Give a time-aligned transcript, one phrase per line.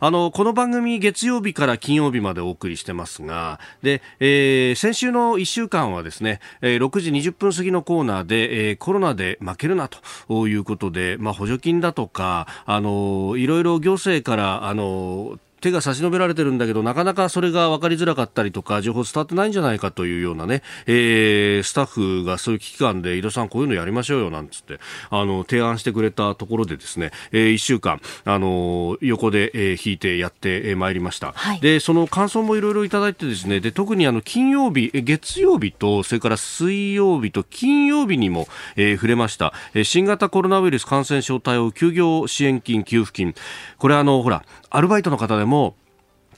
[0.00, 24.78] あのこの番組月曜日から金曜日までお送りしてますがで、えー、先週の1週間はですね、えー、6時20分過ぎのコーナーで、えー、コロナで負けるなということで、まあ、補助金だとかあのいろいろ行政からあの手が差し伸べられてるんだけど、なかなかそれが分かりづらかったりとか、情報伝わってないんじゃないかというようなね、えー、スタッフがそういう危機感で、井戸さんこういうのやりましょうよ、なんつって、
[25.10, 31.32] あの、提案してくれたところでですね、えー、1週間、あの、横で、えー、引いてやってまいりました。
[31.32, 39.52] はい、で、その感想もいろいろいただいてですね、で、特にあの、金曜日、月曜日と、それから水曜日と金曜日にも、えー、触れました。
[39.74, 43.34] えー、新型コロナウイルス感染症対応休業支援金、給付金。
[43.78, 45.74] これあの、ほら、アルバイトの方でも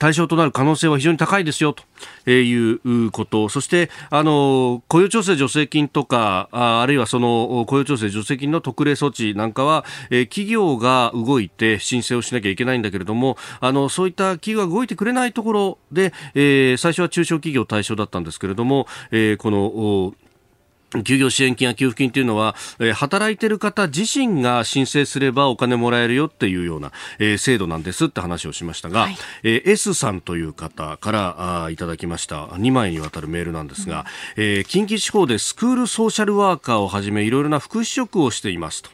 [0.01, 1.75] 対象となる可能性は非常に高いですよ
[2.25, 20.15] ということ、そしてあの雇用調整助成金とかあるいはその雇用調整助成金の特例措置なんかは、え企業が動いて申請をしなきゃいけないんだけれどもあのそういった企業が動いてくれないところで、え、最初は中小企業対象だったんですけれども、え、この
[21.03, 32.47] 休業支援金や給付金というのは、えー、働いている方自身が申請すればお金もらえるよっていうような、えー、制度なんですって話をしましたが、はい、えー、S さんという方からあいただきました。
[32.47, 38.89] 2枚にわたるメールなんですが、うん、えー、近畿地方でスクールソーシャルワーカーをはじめいろいろな福祉職をしていますと、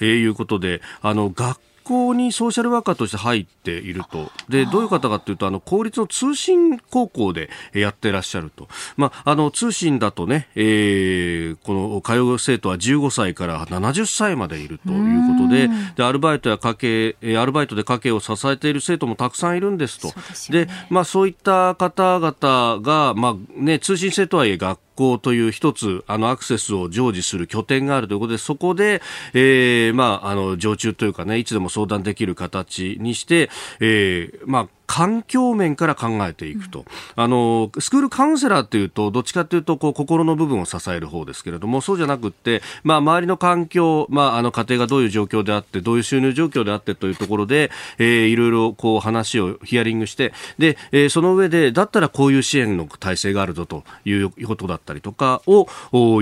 [0.00, 4.32] えー、いうことであの学校にソーシャルワーカーとして入っていると。
[4.48, 8.68] で、どういう方かというと、あの、公立の通信高校でやってらっしゃると。
[8.96, 20.12] まあ、あの、通信だとね、えー、この通う生徒は15歳から70歳までいるということで、で、アルバイトや家計、アルバイトで家計を支えている生徒もたくさんいるんですと。
[20.50, 33.50] で、ね、まあ、そういった方々が、まあ、ね、通信制とはいえ学校という一つあのアクセスを常時する拠点があるということでそこで、えー、まああの常駐というかねいつでも相談できる形にして、
[33.80, 36.84] えー、まあ環境面から考えていくと、うん、
[37.16, 55.66] あのスクールカウンセラーというとどっちかというとこう心の部分を支える方ですけれどもそうじゃなくて、まあ、周りの環境、まあ、あの家庭がどういう状況であってどういう収入状況であってというところで、えー、いろいろこう話をヒアリングしてで、えー、その上でだったらこういう支援の体制があるぞということだったりとかを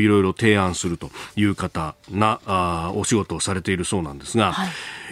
[0.01, 4.69] いろいろ提案するという方なあお仕事をされているそうなんですが、はい、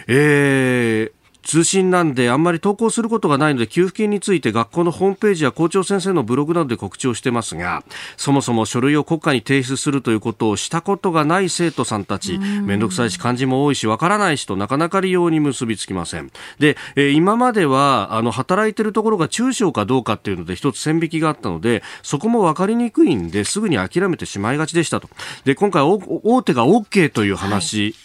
[0.07, 7.83] えー通信なんであんまり投稿することがないので給付金について学校のホームページや校長先生のブログなどで告知をしてますが
[8.17, 12.37] そもそも書類を国家に提出するということをしたことがない生徒さんたち。
[12.37, 16.31] 面倒くさいし漢字も多いしわからないしとなかなか利用に結びつきません。
[16.59, 25.09] で、えー、今まではあの働いてるところが中小かどうかっていうので一つ線引きがあったのでそこも分かりにくいんですぐに諦めてしまいがちでしたと。
[25.45, 27.95] で今回大手が OK という話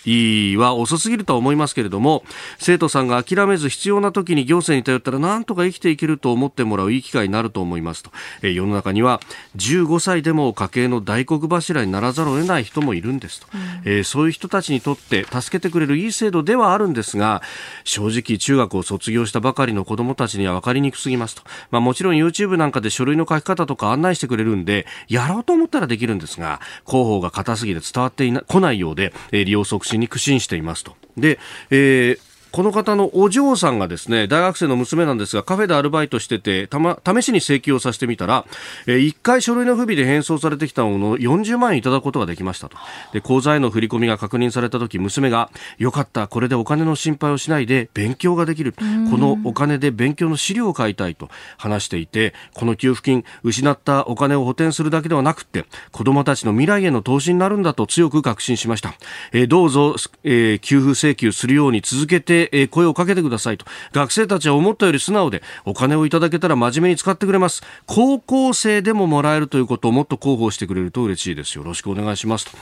[0.59, 2.25] は遅すぎるとは思いますけれども、
[2.59, 8.11] 生徒さんが諦めず必要な時に行政に頼ったらなんとか生きていけると思ってもらういい機会になると思いますと、
[8.43, 9.21] えー、世の中には
[9.57, 17.43] 15歳でも家計の大黒柱にならざるを得ない人もいるんですと、うん、えー、そういう人たちにとって助けてくれるいい制度ではあるんですが
[17.85, 28.43] 正直中学を卒業したばかりの子どもたちには分かりにくすぎますと、まあ、もちろん YouTube なんかで書類の書き方とか案内してくれるんでやろうと思ったらできるんですが広報が硬すぎて伝わっていな
[28.73, 30.97] いようで、えー、利用促進に苦心していますと。
[31.17, 31.39] で、
[31.71, 38.47] えーこの方のお嬢さんがですね、大学生の娘なんですが、カフェでアルバイトしてて、たま、試しに請求をさせてみたら、
[38.87, 42.79] えー、1回書類の不備で返送されてきたものを40万円いただくことができましたと。
[43.13, 48.73] で、口座への振り込みが確認された時、娘が、よかった、これでお金の心配をしないで勉強ができる。
[48.73, 48.83] こ
[49.19, 51.29] のお金で勉強の資料を買いたいと
[51.59, 58.95] 話していて、この給付金、失ったお金を補填するだけではなくて、子供たちの未来への投資になるんだと強く確信しました。
[59.35, 63.67] えー、どうぞ、えー、給付請求するように続けてえ声をかけてくださいと。
[63.93, 67.63] 学生たちは思ったより素直でお金をいただけたら真面目に使ってくれます。
[67.87, 71.57] 高校生でももらえるということをもっと広報してくれると嬉しいです。
[71.57, 72.53] よろしくお願いしますと、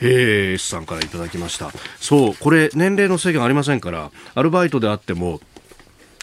[0.00, 1.70] えー、S さんからいただきました。
[2.00, 5.40] そうこれ年齢の制限ありませんからアルバイトであっても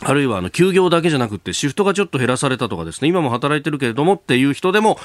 [0.04, 4.98] あるいはあの休業だけじゃなくてシフトがちょっと減らされたとかですね今も働いてるけれどもっていう人でも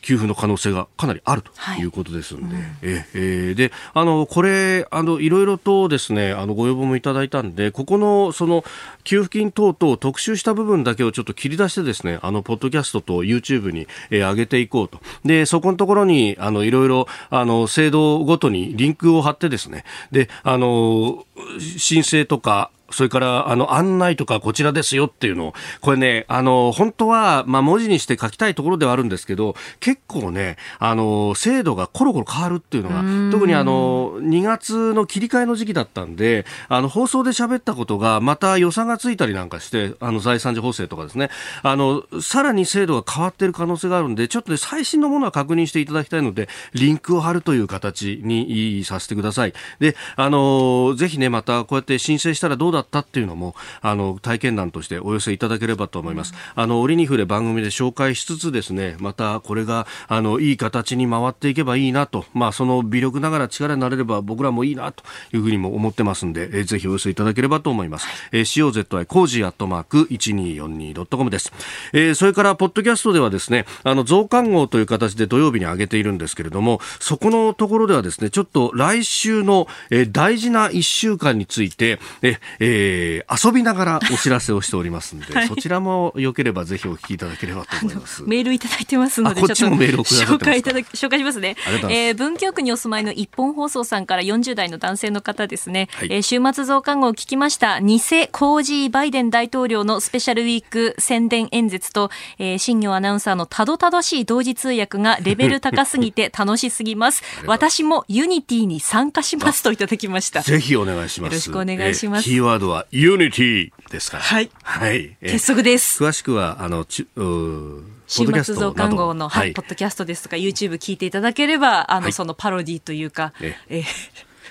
[0.00, 1.84] 給付の可能性がかなりあるとい。
[1.84, 8.64] うことですので、はいうん、ええであのこれあのいろいろとですねあのご要望もいただいたんでここのその
[9.04, 15.00] 給付金等々特集した部分だけをちょっと切り出してですねあのポッドキャストと YouTube に、えー、上げていこうと。
[15.24, 19.84] でそこのところにあのいろいろあの制度ごとにリンクを貼ってですね。
[20.12, 21.24] であの
[21.58, 41.30] 申請とかそれからあの案内とかこちらですよっていうのを、これね、あの本当はまあ文字にして書きたいところではあるんですけど、結構ね、あの制度がコロコロ変わるっていうのが、特にあの2月の切り替えの時期だったんで、あの放送で喋ったことがまた予算がついたりなんかして、あの財産時補正とかですね、
[41.62, 49.52] あのさらに制度が変わっている可能性があるんで、ちょっとね、最新のものは確認していただきたいので、リンクを貼るという形にさせてください。
[49.78, 56.34] で、あのぜひね、またこうやって申請したらどうだだったっていうのもあの体験談としてお寄せいただければと思います。
[56.54, 68.06] あの折に触れ番組で紹介しつつですねまたこれがあのいい形に回っていけばいいなとまあその微力ながら力になれれば僕らもいいなというふうにも思ってますんで、えー、ぜひお寄せいただければと思います。
[68.32, 71.52] えー、COZY コージーアットマーク 1242.com です。
[71.92, 88.22] えー、それからポッドキャストではですねあの増刊号という形で土曜日に上げているんですけれどもそこのところではですねちょっと来週の、えー、大事な1週間についてえええー、遊びながらお知らせをしておりますので、 はい、そちらもよければぜひお聞きいただければと思います。
[88.24, 91.56] メールいただいてますので、こっちもメールを紹介いただき紹介しますね。
[91.88, 95.88] えー、文京区にお住まいの一本放送さんから40代の男性の方ですね。
[95.92, 97.80] はい、えー、週末増刊号を聞きました。
[97.80, 97.98] 偽
[98.32, 107.22] コージーバイデン大統領のスペシャルウィーク宣伝演説と、えー、新行アナウンサーのたどたどしい同時通訳がレベル高すぎて 楽しすぎます。
[107.46, 110.42] 私もユニティに参加しますといただきました。
[110.42, 111.32] ぜひお願いします。
[111.32, 112.24] よろしくお願いします。
[112.24, 114.22] キーワードはユニティですから。
[114.22, 114.50] はい。
[114.62, 115.16] はい。
[115.20, 116.04] 鉄則です。
[116.04, 123.84] 詳しくは、あの、ちう週末増刊号の、はい、ポッドキャストですとか、YouTube 聞いていただければ、あの、はい、そのパロディというか、ええ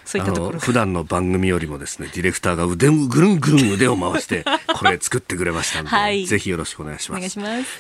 [0.06, 4.44] そういったところ普段の番組よりもですねディレクターが腕ぐるんぐるん腕を回して
[4.76, 7.20] これ作ってくれましたので、はい、ぜひよろしくお願いします。
[7.20, 7.80] お願いします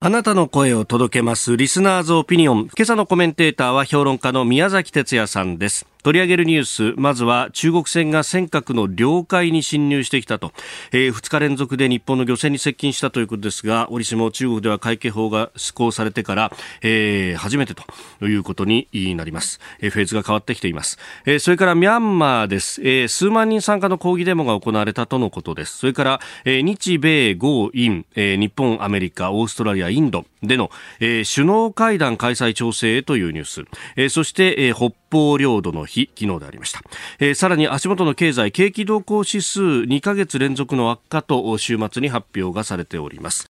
[0.00, 2.64] あなたの声を届けますリスナーズオピニオン。
[2.64, 5.86] 今朝のコメンテーターは評論家の宮崎哲也さんです。
[6.06, 6.64] 取り上げるニュー
[6.94, 10.52] スまずは中国船が尖閣の領海に侵入してきたと、
[10.92, 18.86] えー、2日連続で日本の漁船に接近したということですが折しも中国では海警法が施行されてから、えー、初めてということに
[19.16, 25.78] なります、えー、フェーズが変わってきています、えー、それからミャンマーです、えー、数万人参加の抗議デモが行われたとのことです。
[25.78, 30.70] それから、えー、日米豪印、えー、日本アメリカオーストラリアインドでの、
[31.00, 33.64] えー、首脳会談開催調整へというニュース、
[33.96, 36.82] えー、そして、えー、北方領土の日昨日でありました、
[37.18, 43.46] えー、さらに足元の経済景気動向指数2ヶ月連続の悪化と週末に発表がされております。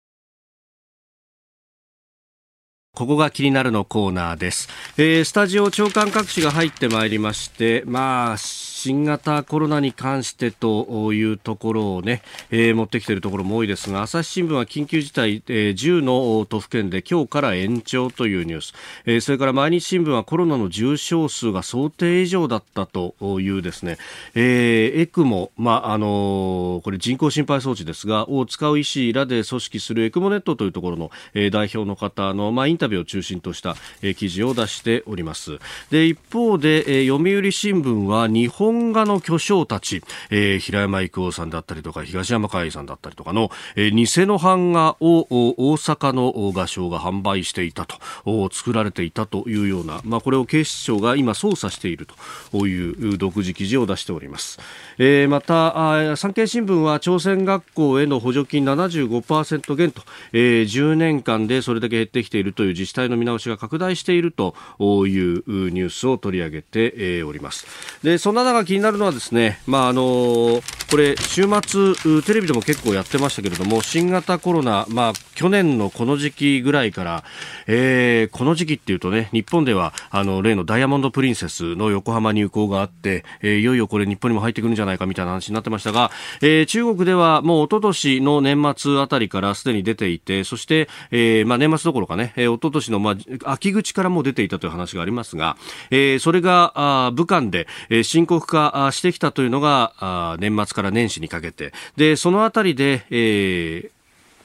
[2.95, 8.37] ここが気になるのコーナーです、えー、スタジオ長官各紙が入ってまいりましてまあ
[8.85, 12.21] 新型コロナに関してというところをね、
[12.51, 18.75] えー、持ってきているところも多いですが朝日新聞は緊急事態、えー、10の都府県で今日から延長というニュース、
[19.07, 23.97] えー、それから毎日新聞はコロナの重症数が想定以上だったというですね、
[24.35, 35.59] えー、エクモ、まああのー、これ人工心肺装置ですがを使う医師らで組織するエクモネットというところの、えー、代表の方の、まあ、インタビューを中心とした、えー、記事を出しております。
[35.91, 52.09] で一方で、えー、読売新聞は日本本画の巨匠たち、えー、平山郁夫さんだったりとか東山海さんだったりとかの、えー、偽の版画を大阪の画商が販売していたと作られていたというような、まあ、これを警視庁が今捜査している
[52.51, 54.59] という独自記事を出しております、
[54.99, 67.67] えー、また産経新聞は朝鮮学校への補助金75%減と、えー、10年間でそれだけ減ってきているという自治体の見直しが拡大しているというニュースを取り上げております。
[68.03, 77.25] でそんな中気になるのはですね、まああのこれ週末テレビでも結構やってましたけれども新型コロナ、まあ、去年のこの時期ぐらいから、
[77.67, 95.57] えー、この時期っていうとね日本ではあの例のダイヤモンド・プリンセスの横浜入港があって、えー、いよいよこれ日本にも入ってくるんじゃないかみたいな話になってましたが、えー、中国ではもう一昨年の年末あたりからすでに出ていてそして、えーまあ、年末どころかね、えー、一昨年のまあ秋口からも出ていたという話がありますが、
[95.91, 96.73] えー、それが
[97.07, 101.73] あ武漢で、えー、深刻化化してきたというのが年末から年始にかけて。
[101.97, 103.94] でそのあたりで、えー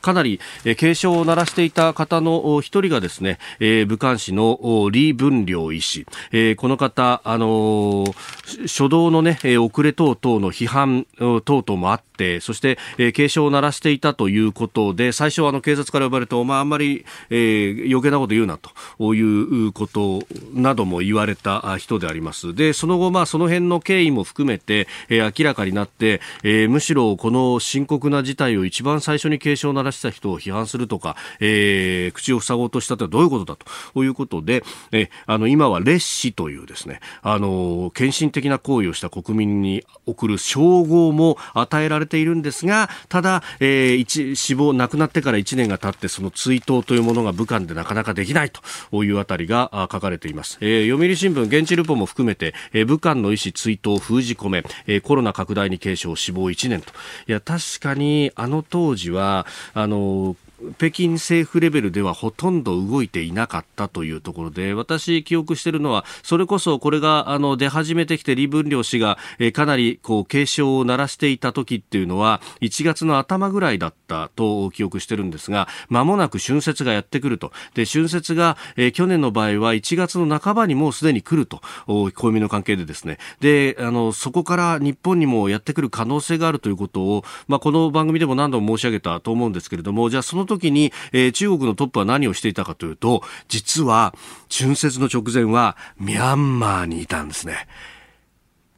[0.01, 4.60] かなり、え、警鐘を鳴らしていた方の一人がですね、えー、武漢市の
[4.91, 22.53] 李文良医師、えー、この方、あのー、初動のね、遅れ等々の批判等々もあって、そして、えー、警鐘を鳴らしていたということで、最初はあの警察から呼ばれて、まあ、あんまり、えー、余計なこと言うなということなども言われた人であります。
[22.53, 33.58] で、その後、まあ、その辺の経緯も含めて、えー、明らかになって、えー、むしろこの深刻な事態を一番最初に警鐘を鳴らした人を批判するとか、えー、口を塞ごうとしたとはどういうことだ
[33.93, 50.58] ということで、えー、あの、今は烈士というですね、あの、献身的な行為をした国民に送る称号も与えられているんですが、ただ、えー、一死亡、亡くなってから1年が経って、その追悼というものが武漢でなかなかできないというあたりが書かれています。
[50.62, 56.91] えー、読売新聞、現地ルポも含めて、えー、武漢の医師追悼封じ込め、えー、コロナ拡大に警鐘死亡1年と。
[57.27, 59.46] いや、確かに、あの当時は、
[59.81, 60.36] あの、
[60.78, 77.51] 北京政府レベルではほとんど動いていなかったというところで、私記憶しているのは、それこそこれがあの出始めてきて李文良氏が、えかなりこう警鐘を鳴らしていた時っていうのは、1月の頭ぐらいだったと記憶してるんですが、間もなく春節がやってくると。
[77.74, 83.18] で、春節が、え去年の場合は1月の半ばにもうすでに来ると、暦の関係でですね。
[83.39, 94.13] で、あの、そこから日本にもやってくる可能性があるということを、まあ、この番組でも何度も申し上げたと思うんですけれども、じゃあその時に、えー、中国のトップは何をしていたかというと、実は
[94.51, 97.68] 春節の直前はミャンマーにいたんですね。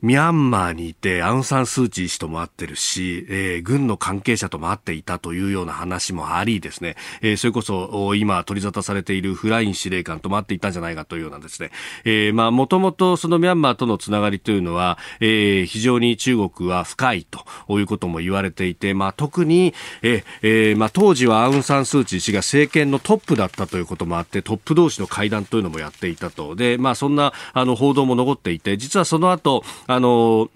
[0.01, 11.69] ミャンマーにいてアウン・サン・スー・チー氏とも会ってるし、えー、軍の関係者とも会っていたというような話もありですね、えー、それこそ今取り沙汰されているフライン司令官とも会っていたんじゃないかというようなですね、
[12.03, 26.55] えー、まあもともとそのミャンマーとのつながりというのは、えー、非常に中国は深いということも言われていて、まあ特に、えー、まあ当時はアウン・サン・スー・チー氏が政権のトップだったということもあって、トップ同士の会談というのもやっていたと。
[26.55, 29.63] で、まあそんなあの報道も残っていて、実はその後、
[29.95, 30.49] あの、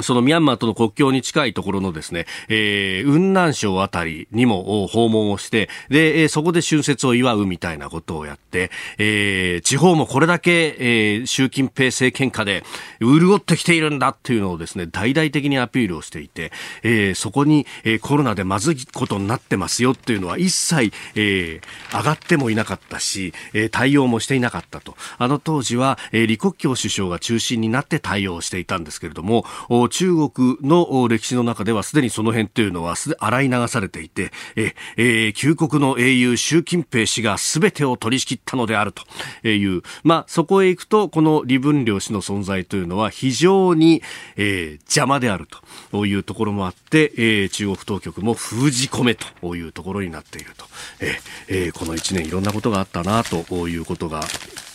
[0.00, 12.64] そのミャンマーとの国境に近いところのですね、えー、雲南省あたりにも訪問をして、で、えー、そこで春節を祝うみたいなことをやって、えー、地方もこれだけ、えー、習近平政権下で
[13.00, 24.96] 潤ってきているんだっていうのをですね、大々的にアピールをしていて、えー、そこに、えー、コロナでまずいことになってますよっていうのは一切、えー、上がってもいなかったし、えー、対応もしていなかったと。
[25.18, 29.44] あの当時は、えー、李克強首相が中心になって対応していたんですけれども、
[29.88, 44.02] 中国の歴史の中ではすでにその辺というのは洗い流されていて、ええ、旧国の英雄習近平氏が全てを取り仕切ったのであるという、まあ、そこへ行くと、この李文良氏の存在というのは非常に、
[44.36, 45.46] えー、邪魔である
[45.90, 50.66] というところもあって、えー、中国当局も封じ込めというところになっていると。
[51.00, 54.22] ええー、この1年いろんなことがあったなということが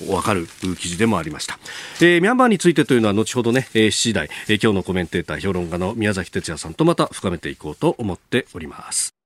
[0.07, 0.47] わかる
[0.79, 1.59] 記事でもありました。
[2.01, 9.16] えー、ミャンマーについてというのは後ほどね、えー、7時台、えー、今日のコメメンテーター評論家の宮崎哲也さんとまた深めていこうと思っております。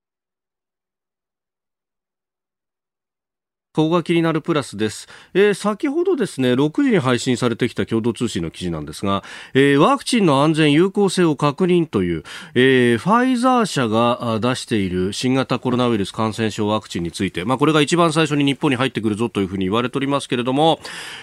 [3.73, 9.23] ここが気になるプラスです、えー、先ほどですね6時に配信されてきた共同通信の記事なんですが、
[9.53, 12.23] えー、ワクチンの安全有効性を確認という、
[12.53, 20.81] えー、ファイザー社が出している新型コロナウイルス感染症ワクチンについて、まあ、これが一番最初に日本に入ってくるぞというふうに言われておりますけれども、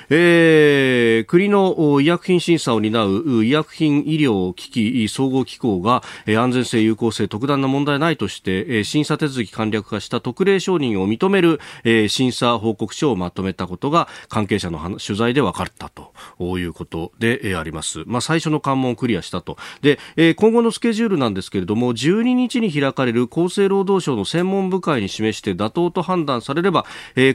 [0.09, 11.61] え、国の医薬品審査を担う医薬品医療機器総合機構が、安全性有効性特段な問題ないとして、審査手続き簡略化した特例承認を認める、
[12.09, 16.13] 審査査報告書をまとめたことが関係者の取材で分かったと
[16.59, 18.05] いうことであります。
[18.07, 19.57] まあ、最初の関門をクリアしたと。
[19.83, 19.99] で、
[20.35, 26.87] 今後のスケジュールなんですけれども、12日に開かれる厚生労働省の専門部会に示して妥当と判断されれば、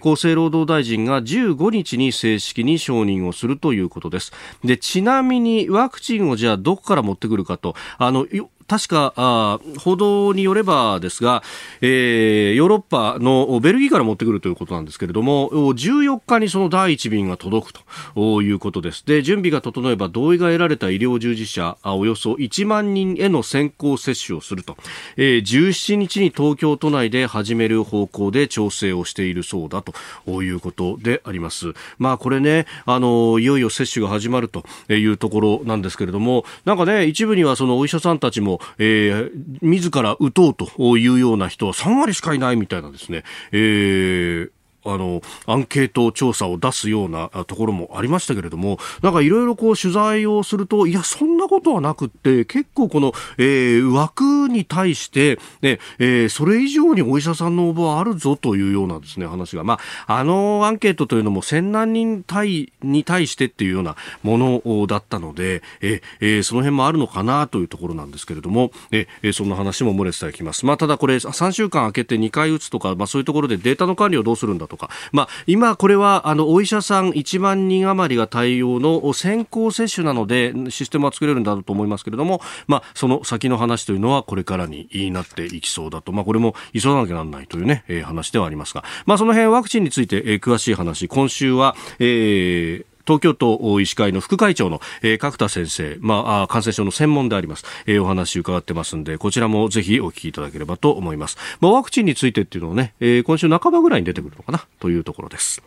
[0.02, 4.32] 厚生労働大臣が15日に正式に承認をするということです。
[4.64, 8.26] で、ちなみにワクチンをじゃあどこから持ってくるかと、あの、
[8.67, 11.43] 確かあ報道によればですが、
[11.82, 17.74] えー、ヨーロッパのベルギーから持ってくるということなんですけれども14日にその第1便が届く
[18.15, 19.05] ということです。
[19.05, 24.77] で準備が整えば同意が得られた医療従事者およそ1万人への先行接種をすると、
[25.17, 31.74] えー、17日に東京都内で始める方向で調整をしているそうだということであります。
[31.98, 39.32] まあこれねあのいよいよ接種が始まるというところなんですけれどもなんかね一部にはそのお医者さんたちもえー、
[39.62, 44.52] 自ら打とうというような人は3割しかいないみたいなですね、えー
[44.86, 70.66] あのアンケート調査を出すようなところもありましたけれどもなんかいろいろこう取材をするといやそんなことはなくって結構この、えー、枠に対して、ねえー、それ以上にお医者さんの応募はあるぞというようなですね話が、まあ、あのアンケートというのも1000何人対に対してっていうようなものだったので、えー、その辺もあるのかなというところなんですけれども、えー、そんな話も漏れていきます。
[70.66, 101.38] まあ、ただこれ3週間空けて2回打つとか、まあ、そういうところでデータの管理をどうするんだとか、まあ、今これはあのお医者さん1万人余りが対応の先行接種なのでシステムは作れるんだと思いますけれども、まあ、その先の話というのはこれからになっていきそうだと、まあ、これも急がなきゃならないというね、えー、話ではありますが、まあ、その辺ワクチンについて、えー、詳しい話、今週は、えー、東京都医師会の副会長の、え、角田先生、まあ、感染症の専門であります、え、お話伺ってますんで、こちらもぜひお聞きいただければと思います。
[101.60, 105.62] まあ、ワクチンについてっていうのをね、え、今週半ばぐらいに出てくるのかなというところです。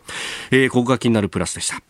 [0.51, 1.81] え、ここが気になるプラスでした。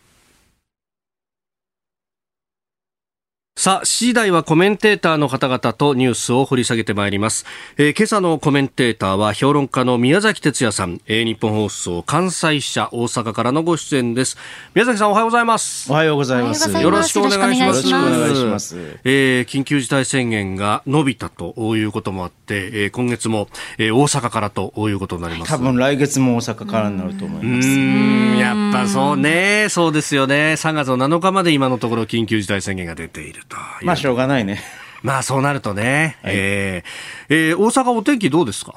[3.57, 7.43] さあ、7時台はコメンテーターの方々とニュースを掘り下げてまいります。
[7.77, 14.37] えー、今朝のコメンテーターは評論家の宮崎哲也さん、えー、日本放送関西支社大阪からのご出演です。
[14.75, 15.91] 宮崎さんおはようございます。
[15.91, 16.71] おはようございます。
[16.71, 17.89] よろしくお願いします。
[17.89, 18.77] よろしくお願いします。
[19.03, 23.47] えー、緊急事態宣言が伸びたということもあって、えー、今月も、
[23.79, 25.49] えー、大阪からということになります。
[25.49, 27.67] 多分来月も大阪からになると思います。
[27.67, 30.53] うん、やっぱそうね、そうですよね。
[30.59, 33.57] 3月の7日まで今のところ緊急事態宣言が出ていると。
[33.83, 34.61] まあしょうがないね。
[35.03, 38.73] まあそうなるとね、はい、えー、えー、大阪お天気どうですか？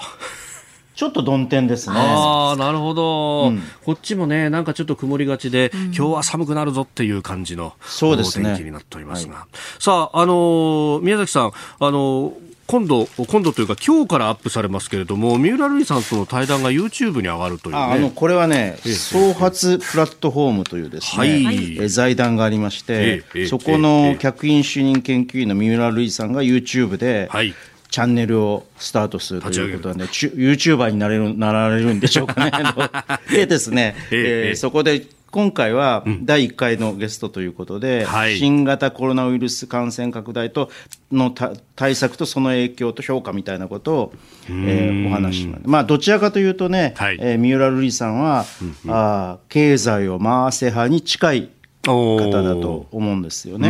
[0.94, 1.96] ちょっと曇天ですね。
[1.96, 9.34] ああ、なるほど、うん、こっちもね、なんかちょっと曇りがちで、うん、今日は寒くなるぞっていう感じの、そうですね、お天気になっておりますが。
[9.34, 27.52] はい、さあ、あのー、宮崎さん、あのー今度、今度というか、今日からアップされますけれども、三浦瑠麗さんとの対談が YouTube に上がるという、ね、あのこれはね、創発プラットフォームというですね、はい、え財団がありまして、そこの客員主任研究員の三浦瑠麗さんが YouTube で、はい。
[27.90, 32.52] チャンネルをスタートするということはね、ユーチューバーになれるなられるんでしょうかね。
[33.36, 40.70] でですね、えー、そこで今回は第1回のゲストということで、うんはい、新型コロナウイルス感染拡大と
[41.12, 41.32] の
[41.76, 44.12] 対策とその影響と評価みたいなことを、
[44.48, 45.62] えー、お話します。
[45.64, 51.50] まあ、どちらかというとね、はい、えー、三浦瑠麗さんは、うんうん、あ経済を回せ派に近い
[51.84, 53.68] 方だと思うんですよね。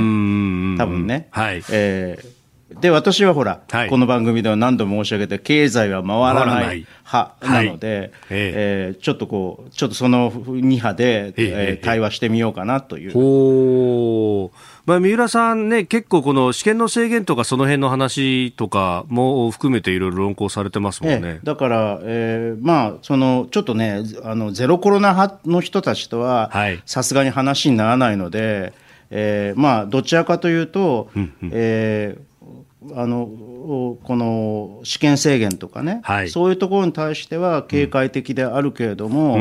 [0.78, 1.28] 多分ね。
[1.30, 2.39] はい、えー
[2.80, 13.12] で、私はほら、はい、この番組では何度も申し上げて、経済は回らない派なので、はい、えー、ちょっとこう、ちょっとその2派で、えー、対話してみようかなという。
[13.12, 14.50] ほ
[14.86, 21.20] まあ、三浦さんね、結構この試験の制限とかその辺の話とかも含めていろいろ論考されてますもんね。
[21.22, 26.50] ええ、だから、えー、まあ、その、ちょっとね、あの、ゼロコロナ派の人たちとは、
[26.86, 28.72] さすがに話にならないので、
[29.10, 32.29] えー、まあ、どちらかというと、うんうん、えー
[32.94, 33.28] あの
[34.04, 39.38] この試験制限とかね、はい、そういうところに対しては警戒的であるけれども、う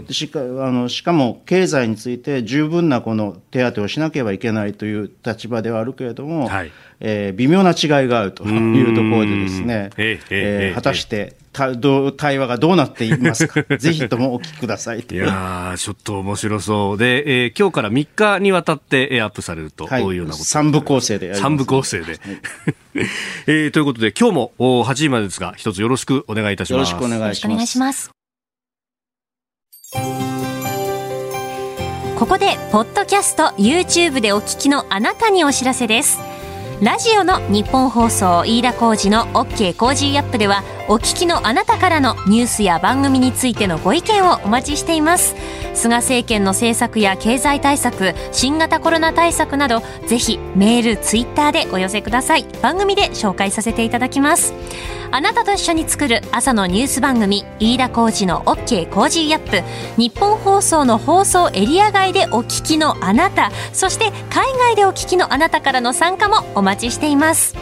[0.00, 13.62] ん、しかあのしかも経済について十分なこの手当をしなければいけないという立場ではあるけれども、はい、えー、微妙な違いがあるというところでですね、ええー、果たしてたど対話がどうなっていますか。
[13.78, 15.00] ぜひともお聞きください。
[15.00, 16.98] いやちょっと面白そう。
[16.98, 20.02] で、えー、今日から3日にわたってアップされるとい。
[20.02, 22.18] うようなこと、3部構成で3部構成で、はい、
[23.46, 26.90] えー、ということで今日も8時までですが一つよろしくお願いいたします。
[26.92, 28.10] よろしくお願いします。
[32.16, 36.29] ここでポッドキャスト YouTube でお聞きのあなたにお知らせです
[36.82, 45.36] ラジオの日本放送飯田浩二の OK コージーアップではお聞きのあなたからのニュースや番組についてのご意見をお待ちしています。
[45.74, 52.46] 菅政権の政策や経済対策新型コロナ対策などぜひメールツイッターでお寄せください。
[52.62, 54.54] 番組で紹介させていただきます。
[55.12, 59.62] あなたと一緒に作る朝のニュース番組飯田浩二の OK コージーアップ。
[60.00, 67.56] 日本放送の放送エリア外でお聞きのあなたそして海外でお聞きのあなたからの参加もお待ち待ちしています。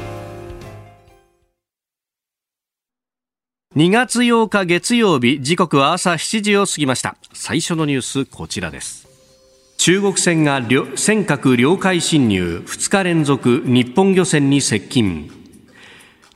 [3.75, 7.17] 2月8日月曜日時刻は朝7時を過ぎました。
[7.33, 9.09] 最初のニュースこちらです。
[9.79, 12.63] 中国船が尖閣領海侵入。
[12.67, 15.38] 2日連続日本漁船に接近。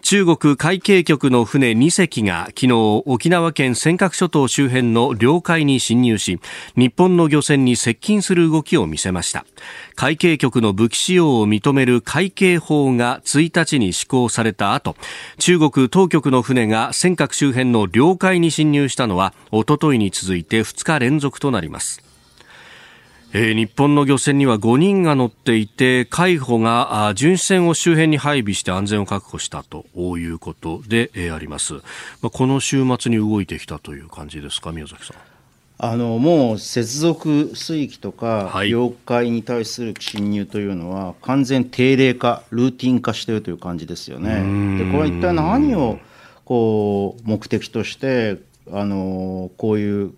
[0.03, 2.73] 中国海警局の船2隻が昨日
[3.07, 6.41] 沖縄県尖閣諸島周辺の領海に侵入し
[6.77, 9.47] 日本の漁船に接近する動きを見せました。
[9.95, 14.97] 海警局の武器使用を認める海警法が1日に施行された後
[15.39, 22.12] 中国当局の船が尖閣周辺の領海に侵入したのはおとといに続いて2日連続となります。
[23.35, 31.81] えー、日本の漁船には5人が乗っていて海保が巡視船を周辺に配備して安全を確保したということで、えー、あります、ま
[32.25, 35.17] あ、この週末に動いてきたという感じですか宮崎さん。
[35.79, 44.79] あのもう接続水域とか領海に対する侵入というのは完全定例化ルーティン化しているという感じですよね。
[44.79, 45.99] でこれは一体何を
[46.45, 48.39] こう目的として
[48.71, 50.13] あのこういう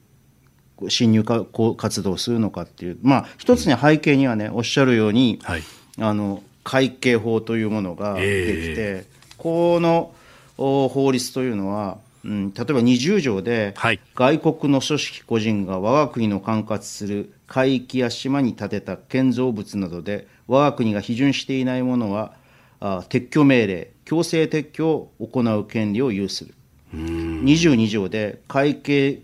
[0.88, 1.44] 侵入か
[1.76, 5.62] 活動をするのかっていう、まあ、一つに背景にはね、おっしゃるように、はい、
[5.98, 10.14] あの会計法というものができて、えー、この
[10.56, 22.32] 法律というのは、うん、例えば20条で、はい、外国の組織個人が我が国の管轄する海域や島に建てた建造物などで我が国が批准していないものは
[22.80, 26.54] あ撤去命令強制撤去を行う権利を有する。
[26.94, 29.18] 22条で会計、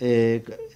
[0.00, 0.67] えー、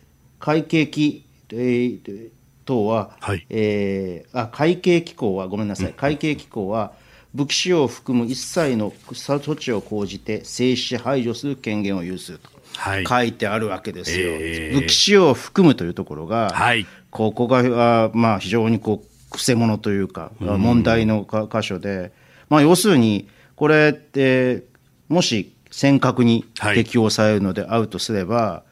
[0.42, 2.30] 会計機、えー、
[2.64, 6.92] 等は、はい、えー、あ会計機構はごめんなさい、会計機構は
[7.32, 22.10] 武器使用を含む一切の措置を講じて制止し排除する権限を有すると、はい、書いてあるわけですよ、えー、武器使用を含むというところが、はい、ここがまあ非常にこうくせ者というか、問題の箇所で、
[22.48, 24.64] まあ、要するに、これって、
[25.08, 28.68] もし尖閣に適用されるのであるとすれば、はい、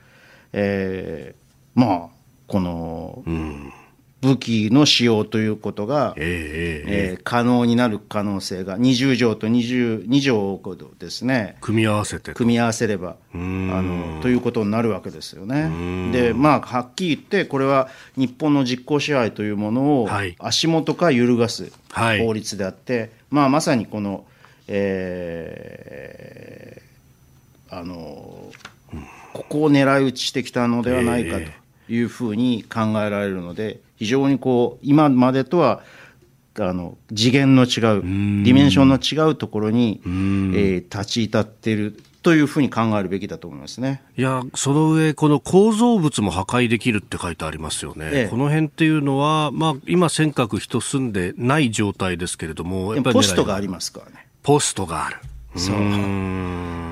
[0.52, 1.35] え
[1.74, 2.09] まあ、
[2.46, 3.24] この、
[4.20, 6.24] 武器の使用ということが、えー、
[6.88, 10.61] えー、可能になる可能性が、20条と22条を
[10.98, 12.35] ですね、組み合わせて。
[12.35, 16.12] 組み合わせれば、あのということになるわけですよね。
[16.12, 24.26] で、まあ、はっきり言って、これは日本の実効支配というものを足元から揺るがす法律であって、はい、まあ、まさにこの、
[24.68, 28.52] えー、あの、
[29.33, 31.59] ここを狙い撃ちしてきたのではないかと
[31.90, 35.83] いうふうに考えられるので、非常にこう今までとは
[36.59, 44.03] あの次元の違う、ディメンションの違うところに、えー、立ち至っているというふうに考えるべきだと思いますね。
[44.16, 54.26] いや、その上、この構造物も破壊できるって書いてありますよね、ええ、この辺っていうのは、まあ、今、尖閣、人住んでない状態ですけれども、やっぱりポストがありますからね。
[54.42, 55.16] ポストがある。
[55.57, 55.76] そう。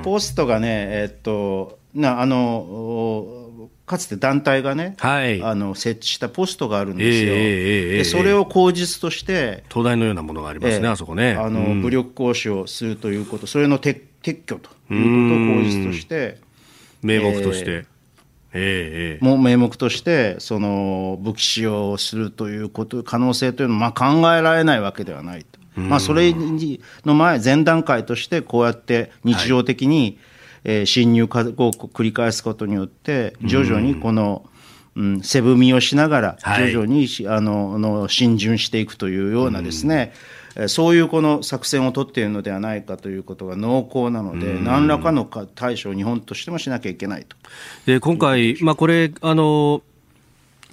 [0.03, 3.48] ポストがね、えっと、なあの
[3.88, 11.33] かつて団体がね、はい、あの設置したポストがあるんですよ、えー、でそれを口実として、東大のようなものがありますね、えー、あそこね。
[11.33, 16.38] あの、うん、武力行使をするということ、それの撤撤去ということを口実として、
[17.03, 17.87] 名目として。
[18.55, 26.33] えー、も名目としてその武器使用をするということ可能性というのはまあ考えられないわけではないと、まあ、それ
[27.05, 30.18] の前前段階としてこうやって日常的に、はい
[30.64, 34.49] えー、侵入を繰り返すことによって、徐々にこの、
[34.97, 40.12] うん、背踏みをしながら、徐々に、はい、あのの進巡していくというようなですね、
[40.57, 47.37] うん、そういうこの作戦を取っているのではないかということが濃厚なので、うん、何らかの対処を日本としてもしなきゃいけないと。
[47.87, 49.83] で今回、まあ、これあの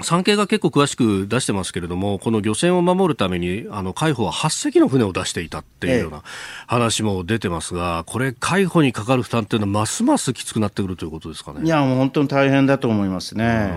[0.01, 6.23] 産経が結構詳しく出してますけれども、この漁船を守るために、あの、海保は8隻の船を出していたっていうような
[6.67, 11.61] 話も出てますが、これ、海保にかかる負担っていうのは、ますますきつくなってくるということですかね？
[11.63, 13.71] いや、もう本当に大変だと思いますね。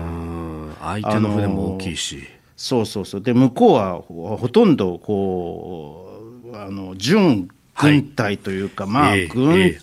[0.81, 2.27] 相手の船も大きいし。
[2.57, 3.21] そうそうそう。
[3.21, 9.77] で、向こうはほとんど、こう、あの、準軍隊というか、はい、まあ、軍、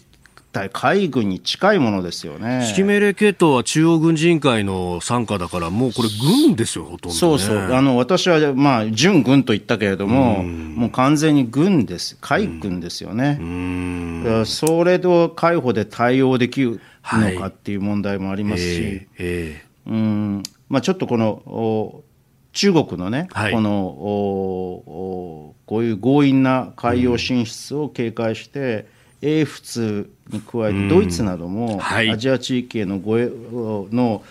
[0.63, 2.67] ええ体海軍に近いものですよね。
[2.69, 6.09] 指揮命令系統は中央軍事委員会の傘下だから、もうこれ、
[6.47, 13.39] 軍ですよ、ほとんど、ね、そうそう、あの私は、まあ、準軍と言ったけれども、もう完全に軍です、海軍ですよね。
[14.47, 16.81] それと海保で対応できる
[17.13, 18.91] のかっていう問題もありますし、はい。
[18.91, 20.43] えーえー、うん。
[20.69, 22.03] まあ、ちょっとこの
[22.53, 28.87] 中国のね、はい、このおこういう強引な海洋進出を警戒して、
[29.23, 34.23] 英仏に加えてドイツなどもアジア地域への護衛の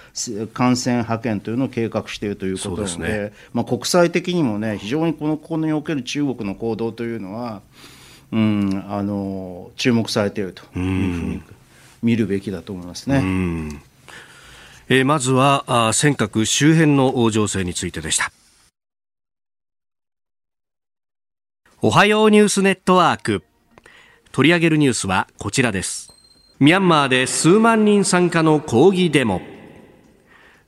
[0.54, 7.62] 艦船派遣というのを計画しているということなので、ね、まあ、国際的にもね非常にこのここにおける中国の行動というのは、
[8.32, 11.42] うん、あの注目されているというふうに
[12.04, 13.82] 見るべきだと思いますね。
[14.88, 18.32] えー、まずは尖閣周辺の情勢についてでした。
[21.82, 23.44] おはようニュースネットワーク
[24.36, 26.14] 取り上げるニュースはこちらです
[26.60, 29.40] ミャンマーで数万人参加の抗議デモ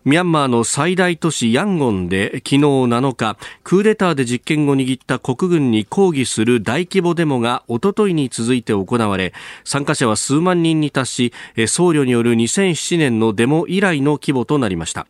[0.06, 9.34] ミャンマーの最大都市ヤンゴンで昨日7日、クーデターで実権を握った国軍に抗議する大規模デモがおとといに続いて行われ、
[9.66, 15.08] 参加者は数万人に達し、僧侶による2007年のデモ以来の規模となりました。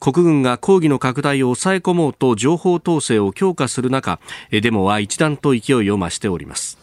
[0.00, 4.18] 国軍が抗議の拡大を抑え込もうと情報統制を強化する中、
[4.50, 6.79] デモは一段と勢いを増しております。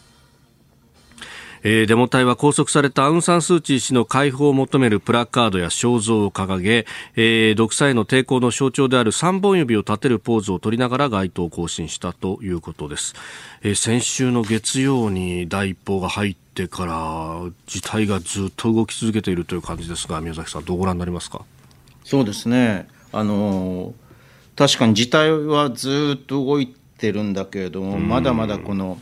[1.62, 13.14] えー、デモ隊は拘束されたアウン・サン・スー・チー氏の解放を求めるプラカードや肖像を掲げ、えー、独裁への抵抗の象徴である3本指を立てるポーズを取りながら街頭を行進したということです、
[13.62, 21.44] えー、先週の月曜に第一報が入ってから事態がずっと動き続けているという感じですが宮崎さんどうご覧になりますか？
[22.04, 22.88] そうですね。
[23.12, 23.94] あの
[24.56, 29.00] 確かに事態はずっと動いてるんだけれどもまだまだこの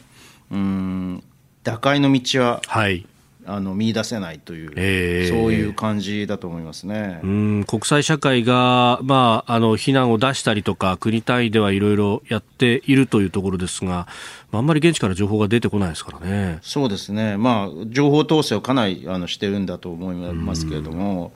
[0.51, 1.23] うん
[1.67, 3.05] 打開の道は、はい、
[3.45, 7.19] あの見出せないという、えー、そういう感じだと思いますね。
[7.25, 14.07] うん国際社会が、まあ、あの非難を出したりとか、国単位ではいろいろやっているというところですが、
[14.53, 16.61] あんまり現地から情報が出てこないですからね。
[16.63, 21.33] そうですね、まあ、情報統制をかなりあのしてるんだと思いますけれども、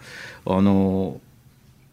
[0.47, 1.21] あの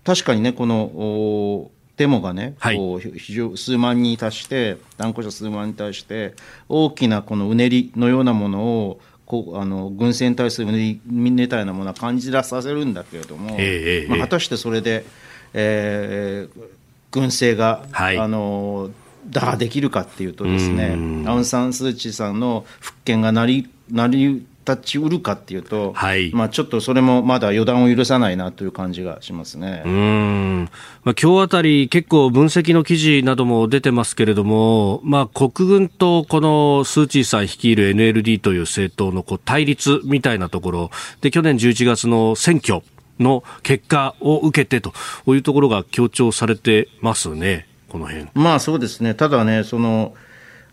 [0.03, 6.35] 確かにね、このデモがね、はい、こう非常数万人に達して、断固者数万人に対して、
[6.69, 15.05] 大きなこのうねりのようなものを、こうあの軍政に対するうねりみたいなものは感じらさせるんだけれども、えー、まあ、果たしてそれで、
[15.53, 16.69] えー、
[17.11, 18.89] 軍政が、はい、あの
[19.29, 20.91] 打破できるかっていうとですね、
[21.27, 29.83] アウン・サン・スー・チーさんの復権がなりなり立ちうるかっていうと、はい、まあ、ちょっとそれもまだ予断を許さないなという感じがしますね。
[29.85, 30.69] うん、
[31.03, 42.81] まあ、今日あたり、結構分析の記事なども出てますけれども、まあ、国軍とこのスー・チーさん率いる NLD という政党のこう対立みたいなところで、去年11月の選挙
[43.19, 44.93] の結果を受けてと
[45.33, 48.27] いうところが強調されてますね、この辺。
[48.33, 50.13] まあそうですね、ただね、その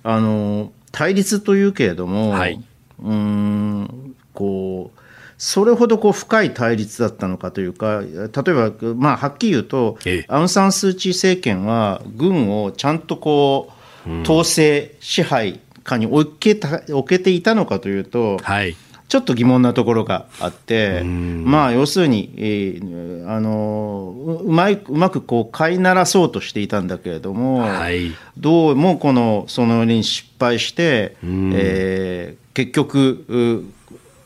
[0.02, 2.62] あの対立というけれども、はい
[3.05, 5.01] うんこう
[5.37, 13.73] それほどこう深い対立だったのかというか、例えば、まあ、はっきり言うと、アウン・サン・スー・チー政権は、軍をちゃんとこ
[14.07, 18.77] う統制、支配下に置けた置けていたのかというと、はい、
[19.09, 33.64] ちょっと疑問なところがあって、まあ、要するに、えー、あのうまいうまくこう飼いならそうとしていたんだけれども、はい、どうもこのそのように失敗して、えー、結局、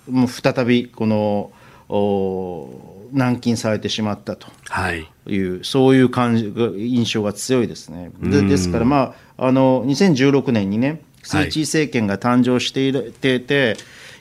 [0.09, 1.51] もう再びこの
[3.12, 4.49] 軟禁されてしまったと。
[4.93, 5.01] い。
[5.01, 6.45] う、はい、そういう感じ
[6.77, 8.11] 印象が強いですね。
[8.23, 12.93] でですから、まあ、あの2016年にね、スー・チー政権が誕生してい
[13.41, 13.77] て、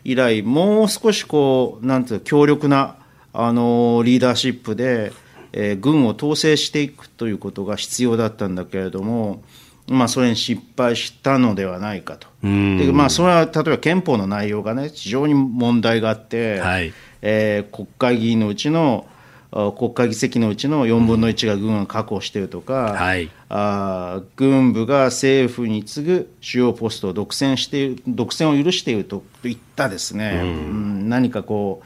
[0.08, 2.96] 以来、もう少しこう、なんていう強力な
[3.34, 5.12] あのリーダーシップで、
[5.52, 9.44] えー、軍を統制していくということが必要だったんだけれども、
[9.88, 12.30] まあ、それに失敗したのではないかと。
[12.42, 19.08] でまあ、それは例えば憲法の内容がね、非常に問題があって、はい、えー、国会議員のうちの、
[19.52, 31.82] 国会議席のうちの4分の1が軍が確保しているとか、はい、あ軍部が政府に次ぐ主要ポストを独占している独占を許しているといったですね、うん、何かこ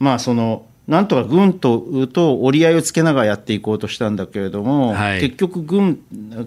[0.00, 6.00] う、まあ、そのなんとか軍とと折り合いをつけながらやっていこうとしたんだけれども、はい、結局軍、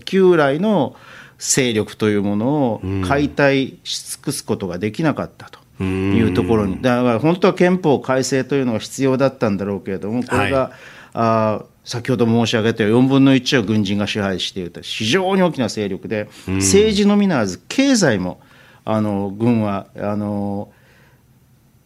[0.04, 0.96] 旧来の
[1.38, 5.65] 勢力というものを解体し尽くすことができなかったと。
[5.84, 10.72] いうところに、だから本当は憲法改正というのが必要だったんだろうけれども、これが、はい、
[11.14, 18.40] あ先ほど申し上げた4分の1を軍人が支配していると、非常に大きな勢力で、政治のみならず、経済も
[18.86, 20.70] あの軍はあの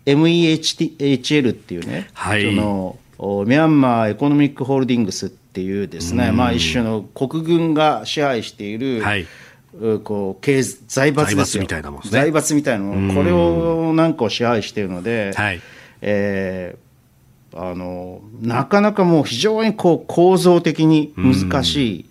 [0.06, 2.98] MEHL っていうね、はい、その
[3.46, 9.28] ミャンマーエコノミックホールディングスっていうですね、まあ、一種の国軍が支配している、はい、
[10.04, 11.60] こう経財閥ですよ。
[11.60, 15.62] 財閥みたいなもん、ね、財閥みたいなものこれをなんかを支配しているので、はい。
[16.02, 22.06] えー、あのなかなかもう非常にこう構造的に難しい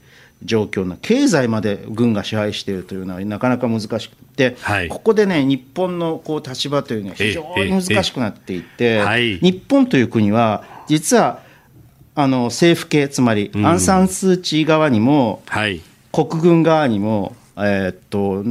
[0.44, 9.02] 状況な経済まで軍が支配しているというのはなかなか難しくて、はい、ここでね日本のこう立場というのは非常に難しくなっていて、
[9.40, 11.40] 日本という国は実は
[12.14, 15.81] あの政府系つまりアン・サン・スー・チー側にも、はい、
[16.12, 18.44] 国軍側にも、えー、っと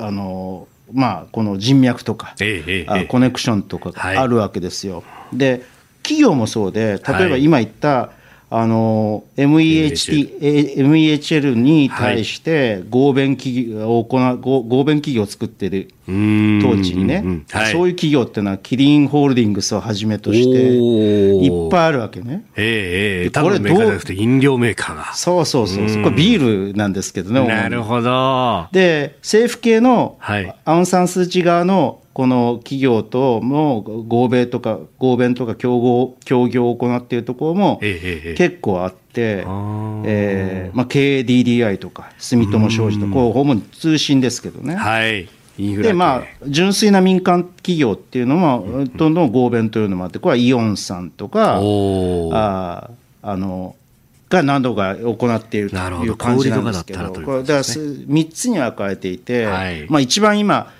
[0.00, 4.98] あのまあ、この人脈とか、ええコネクションとかあるわけですよ。
[4.98, 5.62] はい、で
[6.02, 8.24] 企業もそうで例えば今言った、はい
[8.56, 16.12] あの MEHT MEHL に対して合弁企業を行う合弁企業を作ってる当
[16.82, 22.44] 地にね、はい、そういう企業っていうのは、キリンホールディングスをはじめとして、いっぱいあるわけね。
[22.56, 24.12] ええー、これどう？
[24.12, 25.14] 飲料メーカーが。
[25.14, 27.46] そうそうそう、これビールなんですけどね。
[27.46, 28.66] なるほど。
[28.72, 30.18] で、政府系の
[30.64, 39.44] アウン・サン・スー・チー側のこの企業とも合弁とか、合弁とか競合、協業を行っているところも結構あって、
[40.06, 44.76] えーまあ、KDDI とか、住友商事とか、主に通信ですけどね。
[44.76, 51.60] はいでまあ、純粋な民間企業っていうのも、どんどん合弁というのもあって、これはイオンさんとか、
[52.32, 52.90] あ
[53.22, 53.76] あの
[54.28, 60.72] が何度か行っているという感じなんですけど、これだから3つに分かれていて、はい、まあ、一番今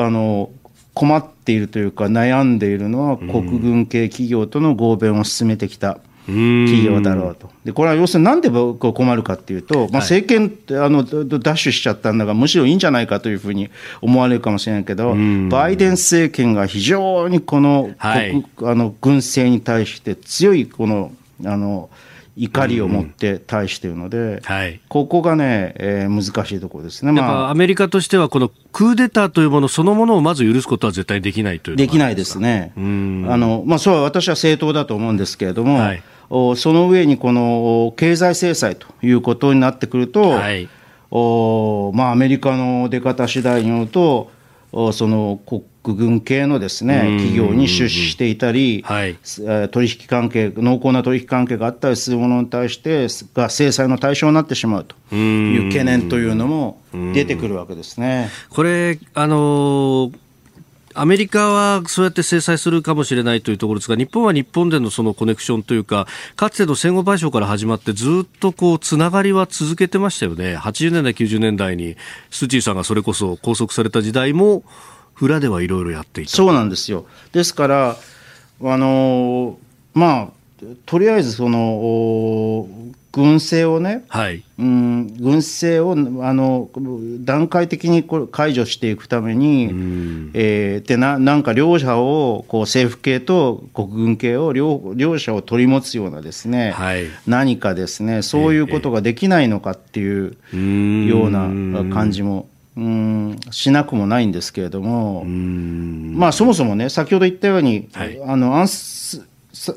[0.00, 0.50] あの、
[0.94, 5.98] 困っているというか、悩んでいるのは、国軍系企業との合弁を進めてきた。
[6.26, 7.50] 企業だろうと。
[7.64, 15.16] で、これは要するになんで困るかっていうと、まあ、政権ってあのダッシュしちゃったんだが、むしろいいんじゃないかというふうに思われるかもしれないけど、
[15.50, 21.12] バイデン政権が非常にこの,、はい、あの軍政に対して強いこの、
[21.44, 21.90] あの、
[22.36, 36.02] 怒りを持って対しているので、はい、ここがね、えー、難しいところですね、まあ、アメリカとしては、このクーデターというものそのものをまず許すことは絶対できないというできないですね、あのまあ、そう私は正当だと思うんですけれども、はい、
[36.56, 40.66] その上にこの経済制裁ということになってくると、はい、
[41.10, 44.30] おまあ、アメリカの出方次第によると、
[44.92, 49.18] その国軍系のですね企業に出資していたり、はい、
[49.70, 56.80] 取引関係、濃厚な取引関係があったりするものに対してが制裁の対象になってしまうという懸念というのも
[57.12, 58.30] 出てくるわけですね。
[58.48, 60.21] これあのー
[60.94, 70.56] アメリカはそうやって制裁するかもしれないというところですが、日本は日本でのそのコネクションというか、かつての戦後賠償から始まって、ずっとこう、つながりは続けてましたよね。
[70.56, 71.96] 80年代、90年代に、
[72.30, 74.62] スーチーさんがそれこそ拘束された時代も、
[75.20, 76.32] 裏ではいろいろやっていた。
[76.32, 77.06] そうなんですよ。
[77.32, 77.96] ですから、
[78.64, 79.58] あの
[79.94, 82.68] まあ、とりあえずその
[83.12, 85.92] 軍政をね、はい、うん、軍政を
[86.26, 86.70] あの
[87.20, 100.36] 段階的にこれ解除していくために、うん、えー、でななんか両者をこう政府系と国軍系を両両者を取り持つようなですね、はい、何かですねそういうことができないのかっていう
[101.06, 101.48] ような
[101.94, 102.48] 感じも。
[102.74, 109.01] うんしなくもないんですけれども、まあ、そもそもね、先ほど言ったように、はい、あのアンス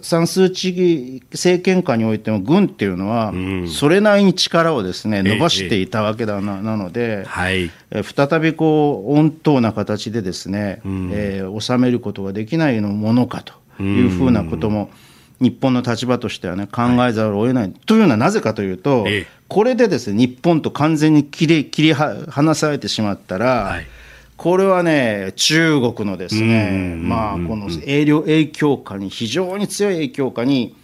[0.01, 3.31] 算数地域政権下においても軍っていうのは、
[3.67, 14.89] それなりに力をですね伸ばしていたわけだな,、なので、はい、再びこう温当な形でですね、うん、えー、収めることができないのものかというふうなことも、
[15.39, 19.05] 日本の立場としてはね、考えざるを得ない、というのはなぜかというと、
[19.47, 23.87] これでですね、日本と完全に切り切り離されてしまったら、はい
[24.37, 30.75] これはね、中国のですね、まあ、この影響下に、非常に強い影響下に、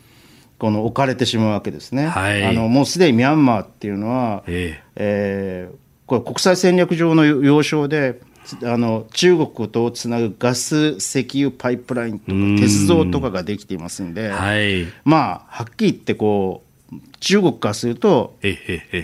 [0.57, 2.05] この置かれてしまうわけですね。
[2.05, 8.21] はい、あのもうすでにミャンマーっていうのは、えー、えー、これ国際戦略上の要衝で、
[8.63, 16.70] あの中国とつなぐガス、石油パイプラインとか、鉄道とかができていますんで、はい、まあ、はっきり言ってこう、
[17.19, 18.35] 中国からすると、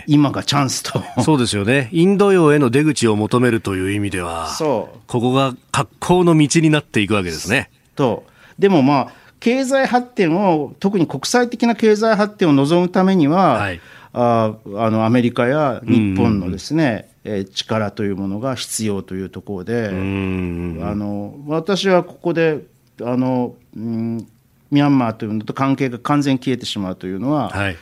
[0.06, 1.02] 今がチャンスと。
[1.22, 1.88] そうですよね。
[1.92, 4.98] インド洋への出口を求めるという意味では、そう。
[5.06, 7.70] ここが格好の道になっていくわけですね。
[7.94, 8.24] と。
[8.58, 13.80] でもまあ、経済発展を、特に国際的な経済発展を望むためには、はい、
[14.12, 22.64] ああのアメリカや日本のですね、えー、力というものが必要というところで、あの私はここで
[23.02, 24.28] あの、うん
[24.70, 27.76] ミャンマーというのと関係が完全に消えてしまうというのは、はい、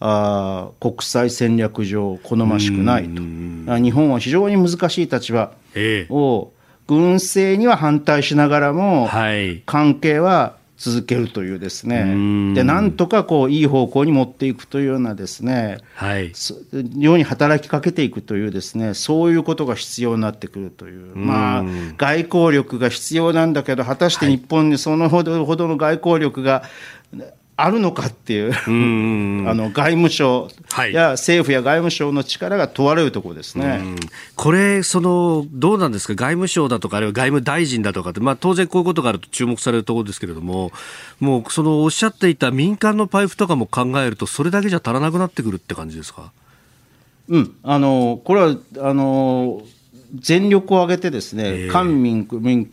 [0.00, 3.22] あ国際戦略上好ましくないと。
[3.22, 5.52] 日本は非常に難しい立場
[6.10, 6.52] を、
[6.88, 9.08] 軍政には反対しながらも、
[9.66, 12.06] 関係は続けるというですね、
[12.54, 16.32] でなんとかこういい方向に持っていくというようなですね、はい、
[16.98, 21.64] ように働きかけていくというですね、そういうことが必要になってくるという、まあ、
[21.96, 26.64] 外交力が必要なんだけど、果たして日本にそのほどほどの外交力が
[27.54, 30.48] あるのかっていうあの外務省
[30.90, 33.82] や政府や外務省の力が問われるところですね、
[34.36, 40.72] これその、どうなんですか、外務省だとか、あるいは外務大臣だとかって、まあ、当然こういうことがあると注目されるところですけれども、
[41.20, 46.32] もうそのおっしゃっていた民間のパイプとかも考えると、それだけじゃ足らなくなってくるって感じですか？
[47.28, 49.62] うん、あのこれはあの
[50.14, 52.68] 全力を挙げてですね、官民民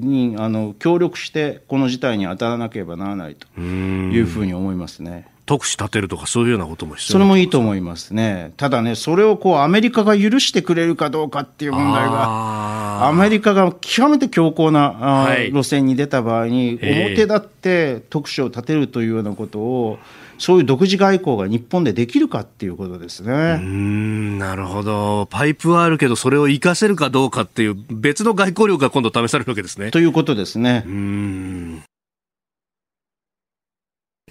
[0.00, 5.26] にあの協力してこの事態に当たらなければならないというふうに思いますね。
[5.50, 8.52] 特使立てるとか、そういうようなこともそれもいいと思いますね。
[8.56, 19.98] ただね、それをこうアメリカが許してくれるかどうかっていう問題が、アメリカが極めて強硬な、はい、路線に出た場合に、表立って特使を立てるというようなことを、
[20.40, 23.60] そういう独自外交が日本でできるかっていうことですね。
[23.60, 25.28] うんなるほど。
[25.30, 29.90] パイプはあるけど、それを活かせるかどうかっていう、別の外交力が今度試されるわけですね。
[29.90, 30.82] ということですね。
[30.86, 31.82] うん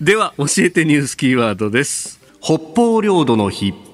[0.01, 2.19] では、教えてニュースキーワードです。
[2.41, 3.88] 北方領土の日。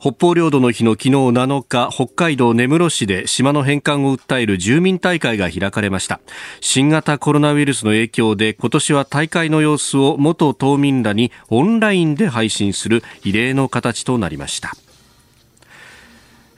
[0.00, 6.20] 北方領土の日の昨日7日、北海道根室市で島の返還を訴える住民大会が開かれました。
[6.62, 14.72] 新型コロナウイルスの影響で今年は大会の様子を元島民らにオンラインで配信する異例の形となりました。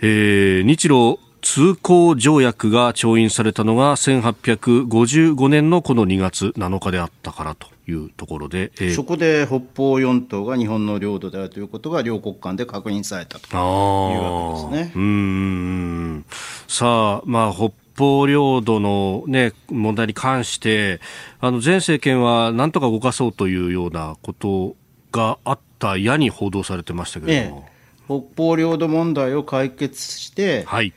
[0.02, 14.92] えー、日露通行条約が調印されたのが1855年のこの2月7日であったからというところで、えー、そこで北方四島が日本の領土であるということが両国間で確認されたというわけですね。
[14.94, 16.24] うん
[16.68, 21.00] さあ、まあ、北方領土の、ね、問題に関して
[21.40, 24.76] あの前政権はなんとか動かそうというようなこと
[25.10, 30.92] があったやに報道されてましたけれども、ええ、北方領土問題を解決して、はい。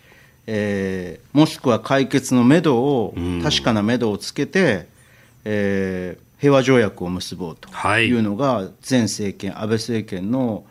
[0.47, 4.87] えー、もしくは解決のめどを、確かなめどをつけて、
[5.43, 7.69] えー、平和条約を結ぼうと
[7.99, 8.11] い。
[8.11, 10.65] うのが前政権、安倍政権の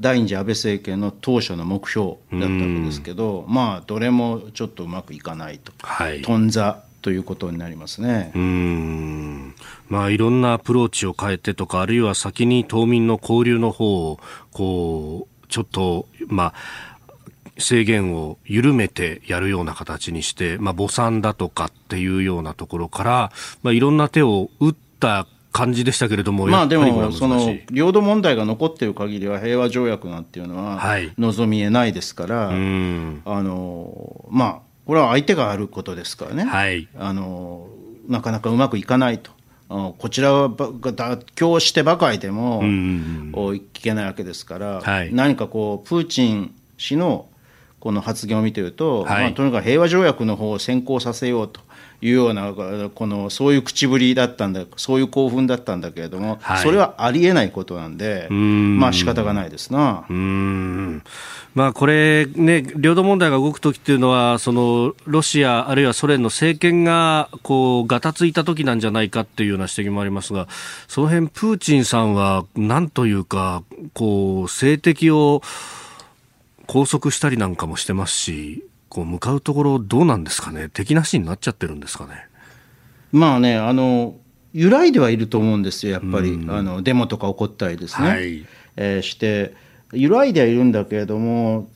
[0.00, 8.32] 第二次安倍政権の当初の目標だったわけですけど、まあ、どれもちょっとうまくいかないと、はい、頓挫ということになりますね。
[8.34, 9.54] うん。
[9.88, 14.20] まあ、いろんなアプローチを変えてとか、あるいは先に島民の交流の方を
[14.52, 16.54] こうちょっと、まあ、
[17.58, 30.80] 制限を緩めてやるような形にして、まあ、母産だとかっていうようなところから、まあ、いろんな手を打った感じでしたけれども、まあでも、その領土問題が残っている限りは、平和条約なんていうのは
[31.18, 37.66] 望みえないですから、はい、あのまあ、これは相手があることですからね、はい、あの
[38.08, 39.32] なかなかうまくいかないと。
[39.68, 42.62] こちらは妥協してばかりでも、
[43.54, 47.28] いけないわけですから、はい、何かこう、プーチン氏の
[47.78, 51.60] この発言を見てると、はい、まあ、とにかく平和条約の方を先行させようと
[52.00, 60.04] いうようなこのそういう口ぶりだったんだそういう興奮だったんだけれども、はい、それはありえないことなんでまあ仕方がないですな。
[60.08, 61.02] うん。
[61.54, 70.46] まあ、これ、ね、領土問題が動くときっていうのは、そのロシア、あるいはソ連の政権がこうがたついたときなんじゃないかっていうような指摘もありますが、
[70.86, 75.42] その辺プーチンさんは、なんというか、こう政敵を
[76.68, 82.26] 拘束したりなんかもしてますし、こう向かうところ、どうなんですかね、敵なしになっちゃってるんですかね？
[83.12, 84.16] まあね、あの
[84.54, 89.54] 揺らいではいると思うんですよ、やっぱり、うん、あのデモとか起こったりですね、はい、えー、して、
[89.92, 91.68] 揺らいではいるんだけれども、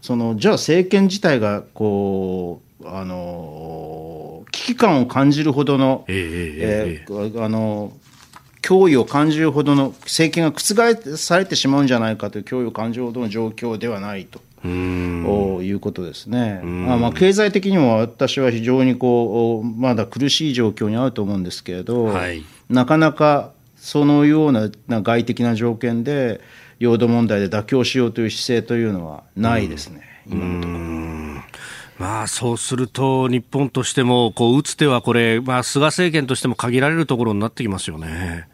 [0.00, 6.16] そのじゃあ、政権自体がこう、あの危機感を感じるほどの、えー、
[6.58, 7.92] えー、あの
[8.60, 14.40] 脅威を感じるほどの政権が覆されてしまうんじゃないかという脅威を感じるほどの状況ではないと。
[14.68, 26.40] いうことですね、まあ、まあ経済的にも私は非常にこうまだ苦しい状況にあると思うんですけれど、はい、なかなかそのような外的な条件で
[26.78, 30.92] 領土問題で妥協しようという姿勢というのはないですね、今のところ。
[31.98, 38.48] まあ、そうすると、日本としても、こう打つ手はこれ、まあ、菅政権としても限られるところになってきますよね。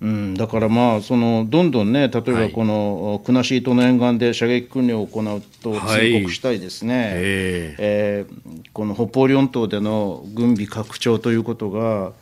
[0.00, 7.74] うん、だからまあそのどんどんね、例えばこの国後島の沿岸で射撃訓練を行うと通告したりですね、はい、え。
[7.74, 12.12] ー、えー、この北方四島での軍備拡張ということが、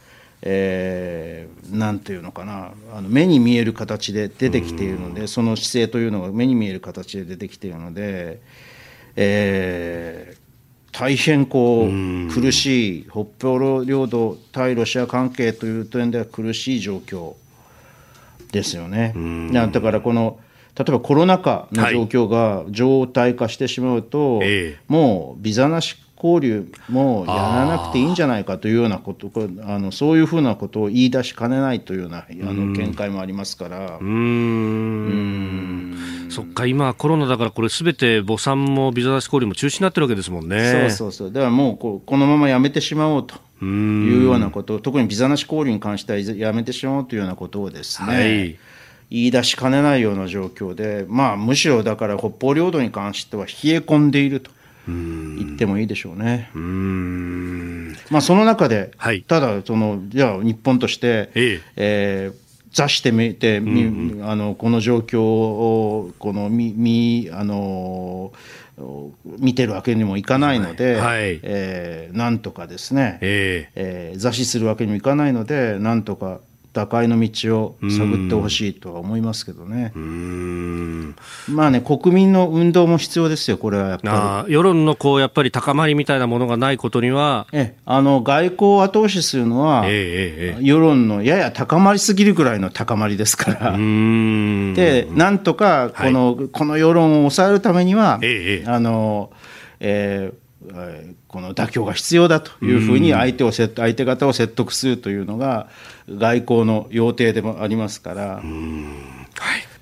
[0.42, 8.40] えー、なんていうのかなあの目に見える形で出てきているので、その姿勢というのが目に見える形で出てきているので、
[9.14, 17.34] えー、大変こう苦しい北方領土対ロシア関係という点では苦しい状況。
[18.52, 19.14] ですよね。
[19.52, 20.38] だからこの
[20.78, 29.30] 例えばコロナ禍の状況が常態化してしまうと、はい、もうビザなし交流もやらなくていいんじゃないかというようなこと
[29.64, 33.98] あのそういうふうなことを言い出しかねないというようなあの見解もありますから。
[34.00, 35.96] うん。
[36.28, 40.72] そっか今コロナだからこれすべて母産もビザなし交流も中止になってるわけですもんね。
[40.72, 41.32] そうそうそう。
[41.32, 48.58] だからもうここのままやめてしまおうというようなこと特にビザなし交流に関してはやめてしまおうというようなことをですね、はい。
[49.10, 54.50] 言い出しかねないような状況で、まあ、むしろだから北方領土に関しては冷え込んでいると
[54.86, 56.50] 言ってもいいでしょうね。
[56.54, 56.58] う
[58.10, 61.60] まあ、その中で、はい、ただその、じゃあ日本として、ええ。
[61.76, 68.32] えー、座してみて、うんうん、あのこの状況をこのみみあの
[69.38, 76.40] 見てるわけにもいかないので、はい、えー、なんとかですね、えー、えー、座視するわけにもいかないので、なんとか
[76.78, 79.92] 打開の道を探ってほしいとは思いますけどね。
[81.48, 84.54] まあね、国民の運動も必要ですよ、これはやっぱり。
[84.54, 87.48] 世論のこうやっぱり高まりみたいなものがないことには。
[87.52, 93.72] えあの外交を後押しするのは、ええ世論のやや高まりすぎるぐらいの高まりですから。
[93.72, 99.30] で、なんとかこのはい、この世論を抑えるためには、えあの
[99.80, 105.68] えーこの妥協が必要だというふうに相手を相手方を説得するというのが
[106.08, 108.22] 外交の要諦でもありますから。
[108.36, 109.78] はい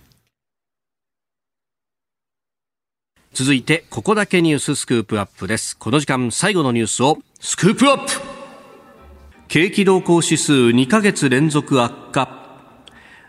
[3.33, 5.77] 続いて、ここだけニューススクープアップです。
[5.77, 8.11] この時間、最後のニュースをスクープアップ
[9.49, 12.46] 景気動向指数2ヶ月連続悪化。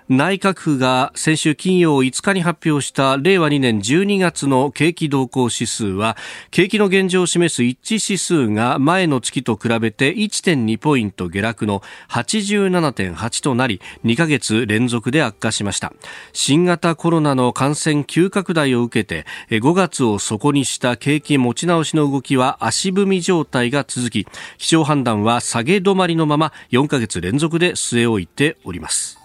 [0.09, 6.15] 内閣府が先週金曜5日に発表した令和2年12月の景気動向指数は
[6.49, 15.91] 景気の現状を示す一致指数が前の月と比べて1.2ポイント下落の87.8となり2ヶ月連続で悪化しました。
[16.31, 24.25] 新型コロナの感染急拡大を受けて5月を底にした景気持ち直しの動きは足踏み状態が続き
[24.57, 29.16] 基調判断は下げ止まりのまま4ヶ月連続で据え置いております。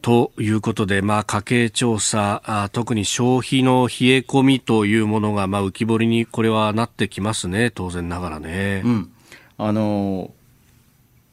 [0.00, 8.82] ということで、まあ、家計調査あ、特に消費の冷え込みというものが、まあ、浮き彫りにこれはなってきますね、当然ながらね。
[8.84, 9.12] うん、
[9.58, 10.32] あの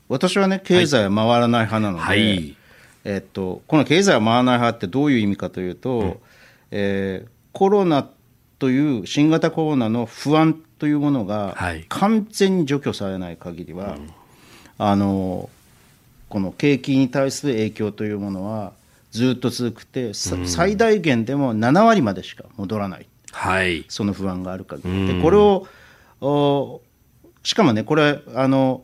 [0.07, 2.55] 私はね、経済は回らない派なので、はい、
[3.03, 6.17] えっと、この経済は回らない派ってどういう意味かというと、うん、
[6.71, 8.09] えー、コロナ
[8.59, 11.55] という新型コロナの不安というものが
[11.89, 13.97] 完全に除去されない限りは、
[14.77, 15.49] あの
[16.35, 18.73] この景気に対する影響というものは
[19.11, 25.65] ずっと続くて、うん、最大限でも7割までしか戻らない、はい、その不安がある限り、でこれを
[26.19, 26.81] お
[27.41, 28.83] しかもねこれあの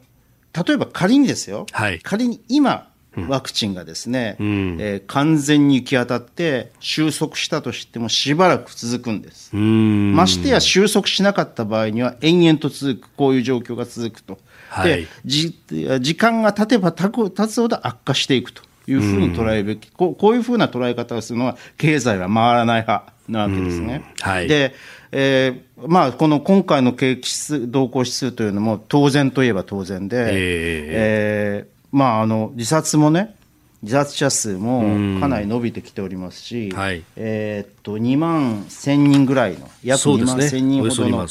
[0.53, 2.87] 例えば仮にですよ、はい、仮に今
[3.27, 9.53] ワクチンがですね、うん、えー、完全に行き当たって収束したとしてもしばらく続くんです。
[9.53, 14.39] ましてや収束しなかった場合には延々と続く、こういう状況が続くと。
[14.71, 17.11] はい、で時間が経てば経
[17.47, 24.03] つほど悪化していくというふうに捉えるべき、うん、こうこういうふうな捉え方をするのは経済は回らない派なわけですね。
[24.25, 24.73] うんはい、で
[25.13, 27.29] えーまあ、この今回の景気
[27.67, 33.35] 動向指数というのも当然といえば当然で、えー、えー、まあ、あの自殺もね
[33.83, 41.27] 自殺者数もかなり伸びてきておりますし、はい、えー、っと2万1000人ぐらいの約2万1000人ほどの。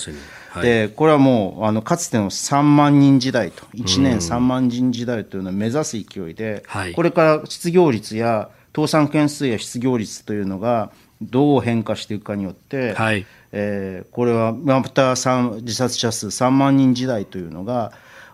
[0.62, 10.90] でこれはもうあのかつての3万人時代と1年3万人時代というのを目指す勢いで、これから失業率や倒産件数や失業率というのが
[11.22, 17.92] どう変化していくかによって、はい、えー、これはまた自殺者数3万人時代というのが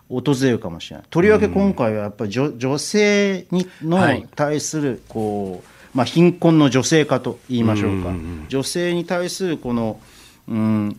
[0.09, 1.05] 訪れるかもしれない。
[1.09, 8.11] とりわけ今回はやっぱり女女性にの対するこう、まあ、貧困の女性化と言いましょうか、
[8.47, 9.99] 女性に対するこの、
[10.47, 10.97] うん、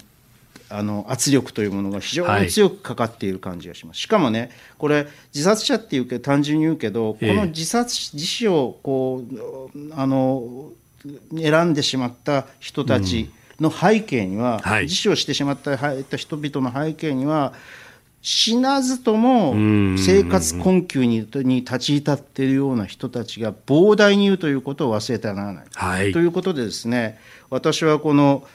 [0.70, 3.96] あの圧力というものが非常に強くかかっている感じがします。
[3.96, 10.70] はい、しかもね、これ、自殺者っていうけ単純に言うけど、この自殺、自死をこうあの
[11.36, 15.76] 選んでしまった人たちの背景には、うんはい、自死をしてしまった
[16.16, 17.54] 人々の背景には、
[18.20, 19.54] 死なずとも
[19.96, 25.64] 生活困窮にに立ち至っているような人たちが膨大にいるということを忘れてはならない。
[25.72, 28.46] はい、ということでですね、私はこの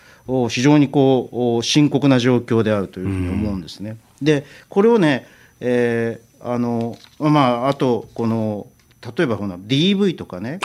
[0.49, 3.97] 非常にこう深刻な状況であるというふうに思うんですね。
[4.21, 5.27] でこれをね、
[5.59, 8.67] えー、あのまああとこの
[9.17, 10.59] 例えばこの DV とかね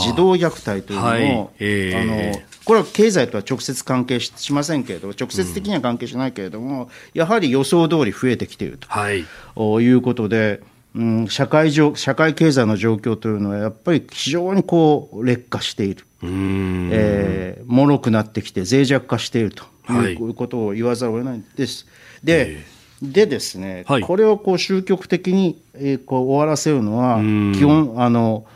[0.00, 1.48] 児童虐待というのも、はい。
[1.58, 10.60] えー、あのこれは経済とは直接関係しませんけれど直接的には関係しないけれども、うん、やはり予想通り増えてきていると、はい、いうことで。
[10.94, 21.86] うん、社会上社会経済の状況というのはやっぱり非常にこう劣化している、えー、脆くなってきて脆弱化しているということを言わざるを得ないんです。
[22.24, 27.18] で、えー、でですね、はい、これをこう終局的に、えー、こう終わらせるのは
[27.54, 28.46] 基本あの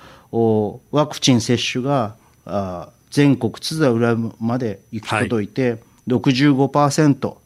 [0.91, 2.17] ワクチン接種が
[2.47, 7.37] あ全国津々浦々まで行き届いて、はい、65%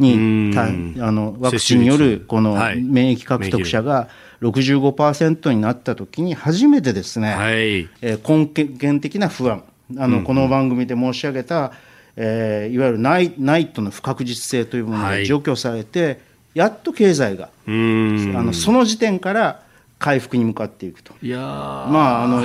[0.00, 0.52] に
[1.00, 4.08] あのワクチンによるこの免疫獲得者が
[4.42, 9.64] 65%になったときに初めてですね、はい、えー、根源的な不安。
[9.98, 11.72] あの、この番組で申し上げた、
[12.16, 16.18] えー、いわゆるナイナイトの不確実性というものが除去されて、はい、
[16.54, 19.62] やっと経済があのその時点から
[19.98, 21.12] 回復に向かっていくと。
[21.22, 22.44] いやまああの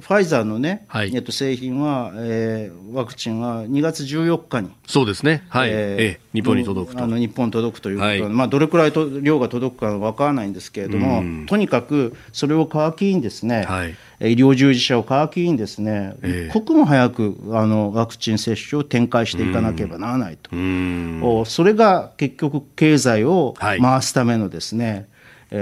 [0.00, 5.70] ファイザーのね、はい、えっと、製品は、えー、ワクチンは2月14日に、そうですね、はい。
[5.72, 7.02] えー、日本に届くと。
[7.02, 13.90] あの日本に届くということは、はい、まあ、どれくらいと量が届くか分からないんですけれども、とにかくそれを皮切りにですね、はい、
[14.20, 25.06] 医療従事者を皮切りにですね、えー、一刻も早くあのワクチン接種を展開していかなければならないと、それが結局、経済を回すためのですね、はい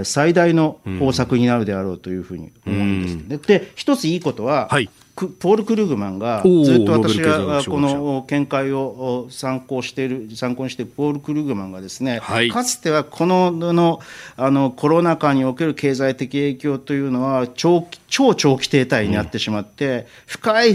[0.03, 3.14] 最大の方策になるであろうというふうに思うんです、
[3.53, 14.01] うん、で一ついいことは、はい、ポール・クルグマンがずっと私がこの見解を参考している参考にしているポール・クルグマンがですね、はい、かつてはこのの
[14.36, 20.74] あのコロナ禍における経済的影響というのは長超長期停滞になってしまって、うん、深い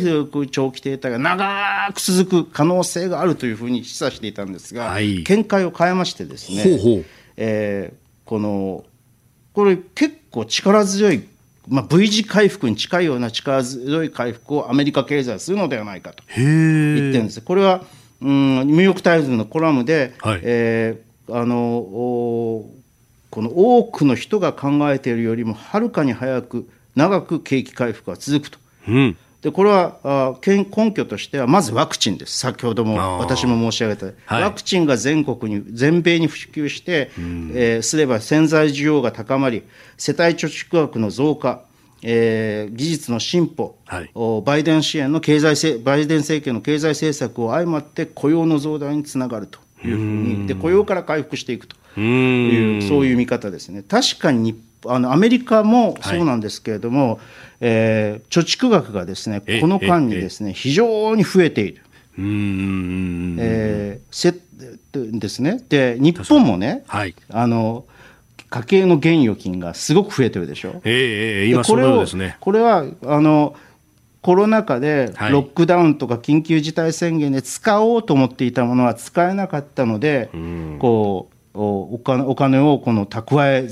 [0.49, 7.05] 長期停滞が長く続く可能性があるというふうに示唆していたんですが、はい、見解を変えましてですねほうほう、
[7.35, 8.85] えー、この
[9.59, 11.27] これ結構力強い、
[11.67, 17.41] まあ、V 字回復に近いような力強い回復をアメリカ経済はするのではないかと言ってるんです。
[17.41, 17.83] これは、
[18.21, 21.55] うん、ニューヨーク・タイムズのコラムで、はい、えー、あの
[23.29, 28.59] この多くの人が考えているよりもはるかに早く長く景気回復が続くと。
[28.87, 39.63] うんでこれはあ根拠としては、まずワクチンです、先ほども私も申し上げた、はい、ワクチンが全国に、全米に普及して、えー、すれば潜在需要が高まり、
[39.97, 41.61] 世帯貯蓄額の増加、
[42.03, 44.11] えー、技術の進歩、はい、
[44.43, 53.83] バイデン支援の経済バイデン政権の経済政策を相まって雇用の増大につながるというふうに、で雇用から回復していくという、そういう見方ですね。
[53.83, 57.19] 確かにあのアメリカもそうなんですけれども、はい。
[57.61, 61.81] えー、貯蓄額がですねこの間にですね非常に増えている。
[62.17, 63.37] うん。
[63.39, 64.33] えー、せ
[64.91, 65.61] ですね。
[65.69, 67.85] で日本もね、はい、あの
[68.49, 70.81] 家計の現預金がすごく増えてるでしょ。
[70.83, 72.37] えー、今そのですね。
[72.39, 73.55] これはあの
[74.21, 80.29] コロナ禍でロックダウンとか緊急事態宣言で使おうと思っていたものは使えなかったので、
[80.79, 83.69] こうお金お金をこの蓄え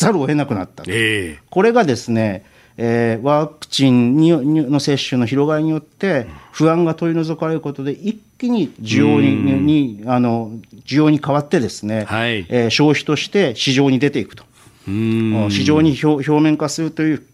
[0.00, 2.44] ざるを得なくなった、えー、これがですね
[2.82, 10.52] えー、ワクチンにの接種の広がりによって、不安が取り除かれることで、一気に需要ににあの
[10.86, 14.44] 需要に変わってですね、はい、えー、消費として市場に出ていくと、
[14.86, 17.26] 市場に表表面化するという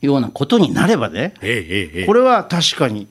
[0.00, 3.06] ようなことになればね、ええこれは確かに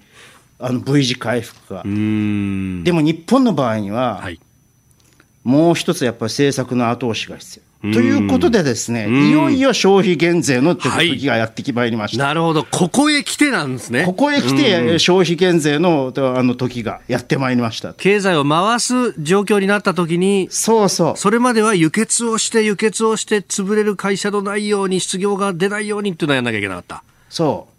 [0.60, 1.84] あの V 字回復が。
[1.84, 4.41] でも日本の場合には、はい、
[5.45, 7.66] もう一つやっぱり政策の後押しが必要。
[7.82, 14.03] ということでですね、いよいよ消費減税の手続きがやってきまいりました、はい、なるほど、ここへ来てなんですね。
[14.05, 17.93] ここへ来て、消費減税のあの時がやってまいりました。
[17.93, 21.17] 経済を回す状況になった時に、そうそう。
[21.17, 27.03] それまでは輸血をして、輸血をして、潰れる会社のないように、失業が出ないようにっていうのをやらなきゃいけなかった。
[27.30, 27.76] そう。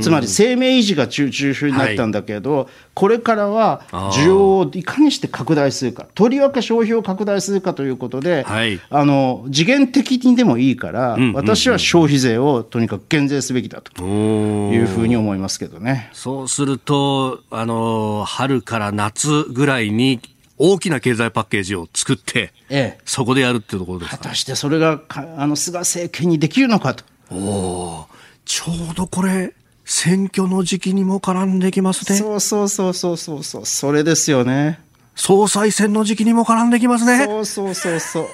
[0.00, 3.82] つまり生命維持が中中になったんだけど、はい、これからは
[4.12, 16.10] 需要をいかにして拡大するか、とりわけ消費を拡大するかということで、はい、あの次元的にでもいいから、私は消費税をとにかく減税すべきだというふうに思いますけどね。
[16.12, 20.20] そうすると、あの春から夏ぐらいに
[20.58, 27.04] 大きな経済パッケージを作って、ええ、そこでやるっていうところです果たしてそれがあの菅政権にできるのかと。
[27.30, 28.06] お
[28.48, 29.52] ちょうどこれ、
[29.84, 32.18] 選挙の時期にも絡んできますね。
[32.18, 34.80] そうそうそうそうそうそう、それですよね。
[35.14, 37.26] 総裁選の時期にも絡んできますね。
[37.26, 38.26] そうそうそうそう。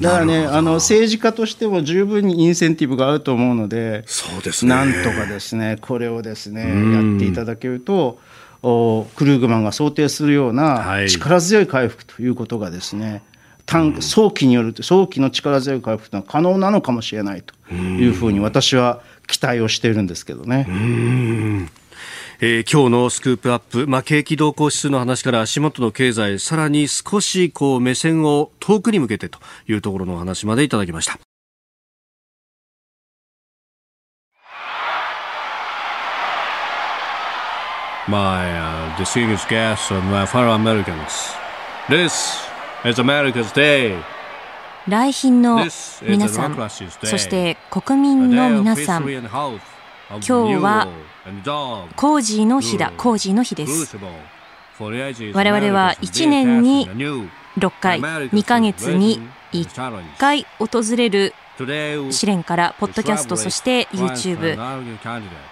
[0.00, 4.68] だからね、あの政治家としても十分にインセンティブがあると思うので、そうですね。
[4.68, 6.60] なんとかですね、これをですね、
[6.92, 8.20] やっていただけると、
[8.62, 13.22] おクルーグマンが想定するような力強い回復ということがですね、
[13.66, 20.66] 短早期による早期の力強い回復というのは可能なのかもしれないというふうに私は期待をしているんですけどね。
[22.44, 31.20] えー、今日のスクープアップ、まあ、景気動向指数の話から足元の経済、さらに少しこう目線を遠くに向けてというところの話までいただきました。
[38.08, 41.36] My uh, distinguished guests and my fellow Americans,
[41.88, 42.40] this
[42.84, 43.96] is America's Day.
[44.88, 45.64] 来賓の
[46.02, 46.70] 皆さん、
[47.04, 49.20] そして国民の皆さん、今
[50.20, 50.88] 日は
[51.94, 53.96] コージーの日だ、コージーの日です。
[54.78, 56.88] 我々は1年に
[57.56, 59.20] 6回、2ヶ月に
[59.52, 61.32] 1回訪れる
[62.10, 64.56] 試練からポッドキャストそして YouTube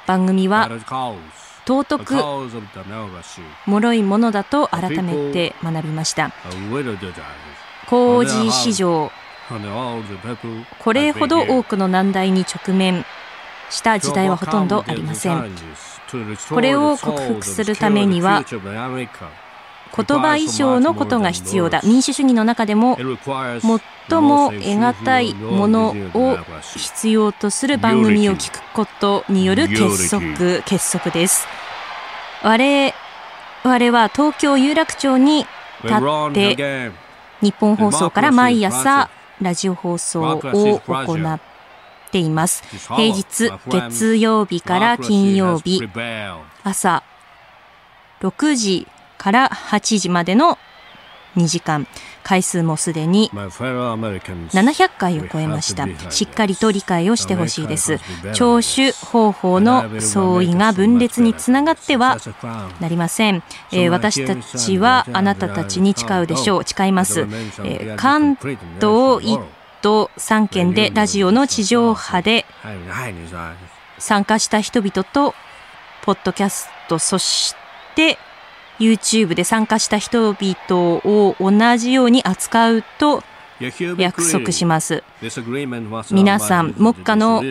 [0.07, 0.69] 番組は
[1.67, 2.15] 尊く
[3.67, 6.33] 脆いものだと改めて学びました。
[7.87, 9.11] 工事市場
[10.79, 13.05] これほど多くの難題に直面。
[13.71, 15.51] した時代はほとんどありません。
[16.51, 18.59] これを克服するためには言
[20.19, 21.81] 葉以上のことが必要だ。
[21.85, 26.37] 民主主義の中でも最も得難いものを
[26.77, 31.47] 必要とする番組を聞くことによる結束結束です。
[32.43, 35.47] 我々は東京有楽町に
[35.85, 36.91] 立って
[37.41, 39.11] 日本放送から毎朝
[39.41, 41.41] ラジオ放送を行っ
[42.11, 42.63] ています。
[42.95, 45.81] 平日月曜日から金曜日。
[46.63, 47.03] 朝
[48.21, 48.87] 6時
[49.17, 50.59] から8時までの
[51.37, 51.87] 2時間
[52.23, 55.87] 回数もすでに700回を超えました。
[56.11, 57.99] しっかりと理解をしてほしいです。
[58.35, 62.19] 聴取方法の相違が分裂につながっては
[62.81, 63.43] なりません、
[63.73, 66.65] えー、私たちはあなたたちに誓うでしょう。
[66.65, 72.47] 誓います、えー、関東1都3県でラジオの地上波で
[73.99, 75.35] 参加した人々と
[76.03, 77.55] ポッドキャストそし
[77.95, 78.19] て
[78.81, 83.23] YouTube で参加した人々を同じように扱うと
[83.99, 85.05] 約束します。
[86.11, 87.43] 皆さん、目下の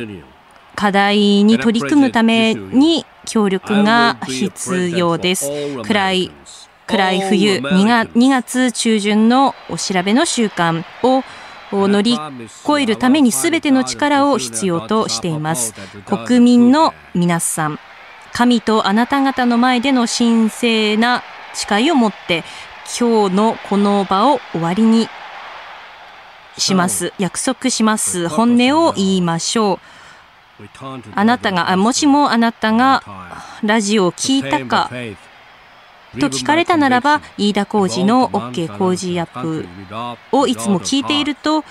[0.75, 5.49] 課題に取り組むために協力が必要です。
[5.83, 6.31] 暗い
[6.87, 11.23] 暗い冬2月 ,2 月中旬のお調べの習慣を
[11.71, 12.17] 乗り
[12.67, 15.75] 越えるために全ての力を必要としています。
[16.07, 17.79] 国民の皆さん、
[18.33, 21.23] 神とあなた方の前での神聖な
[21.53, 22.43] 誓いを持って
[22.99, 25.07] 今日のこの場を終わりに
[26.57, 27.13] します。
[27.17, 28.27] 約束します。
[28.27, 29.79] 本音を言いましょう。
[31.15, 33.03] あなたがもしもあなたが
[33.63, 34.89] ラジオを聞いたか
[36.19, 39.65] と聞かれたならば飯田浩二の OK 工事アップ
[40.31, 41.63] をいつも聞いていると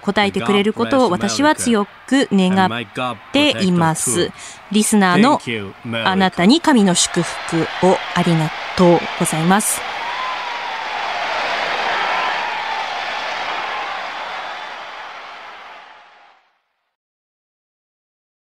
[0.00, 4.30] 答えてくれることを私は強く願っています。
[4.74, 5.40] リスナーの
[6.04, 7.56] あなたに神の祝福
[7.86, 9.80] をありがとうございます。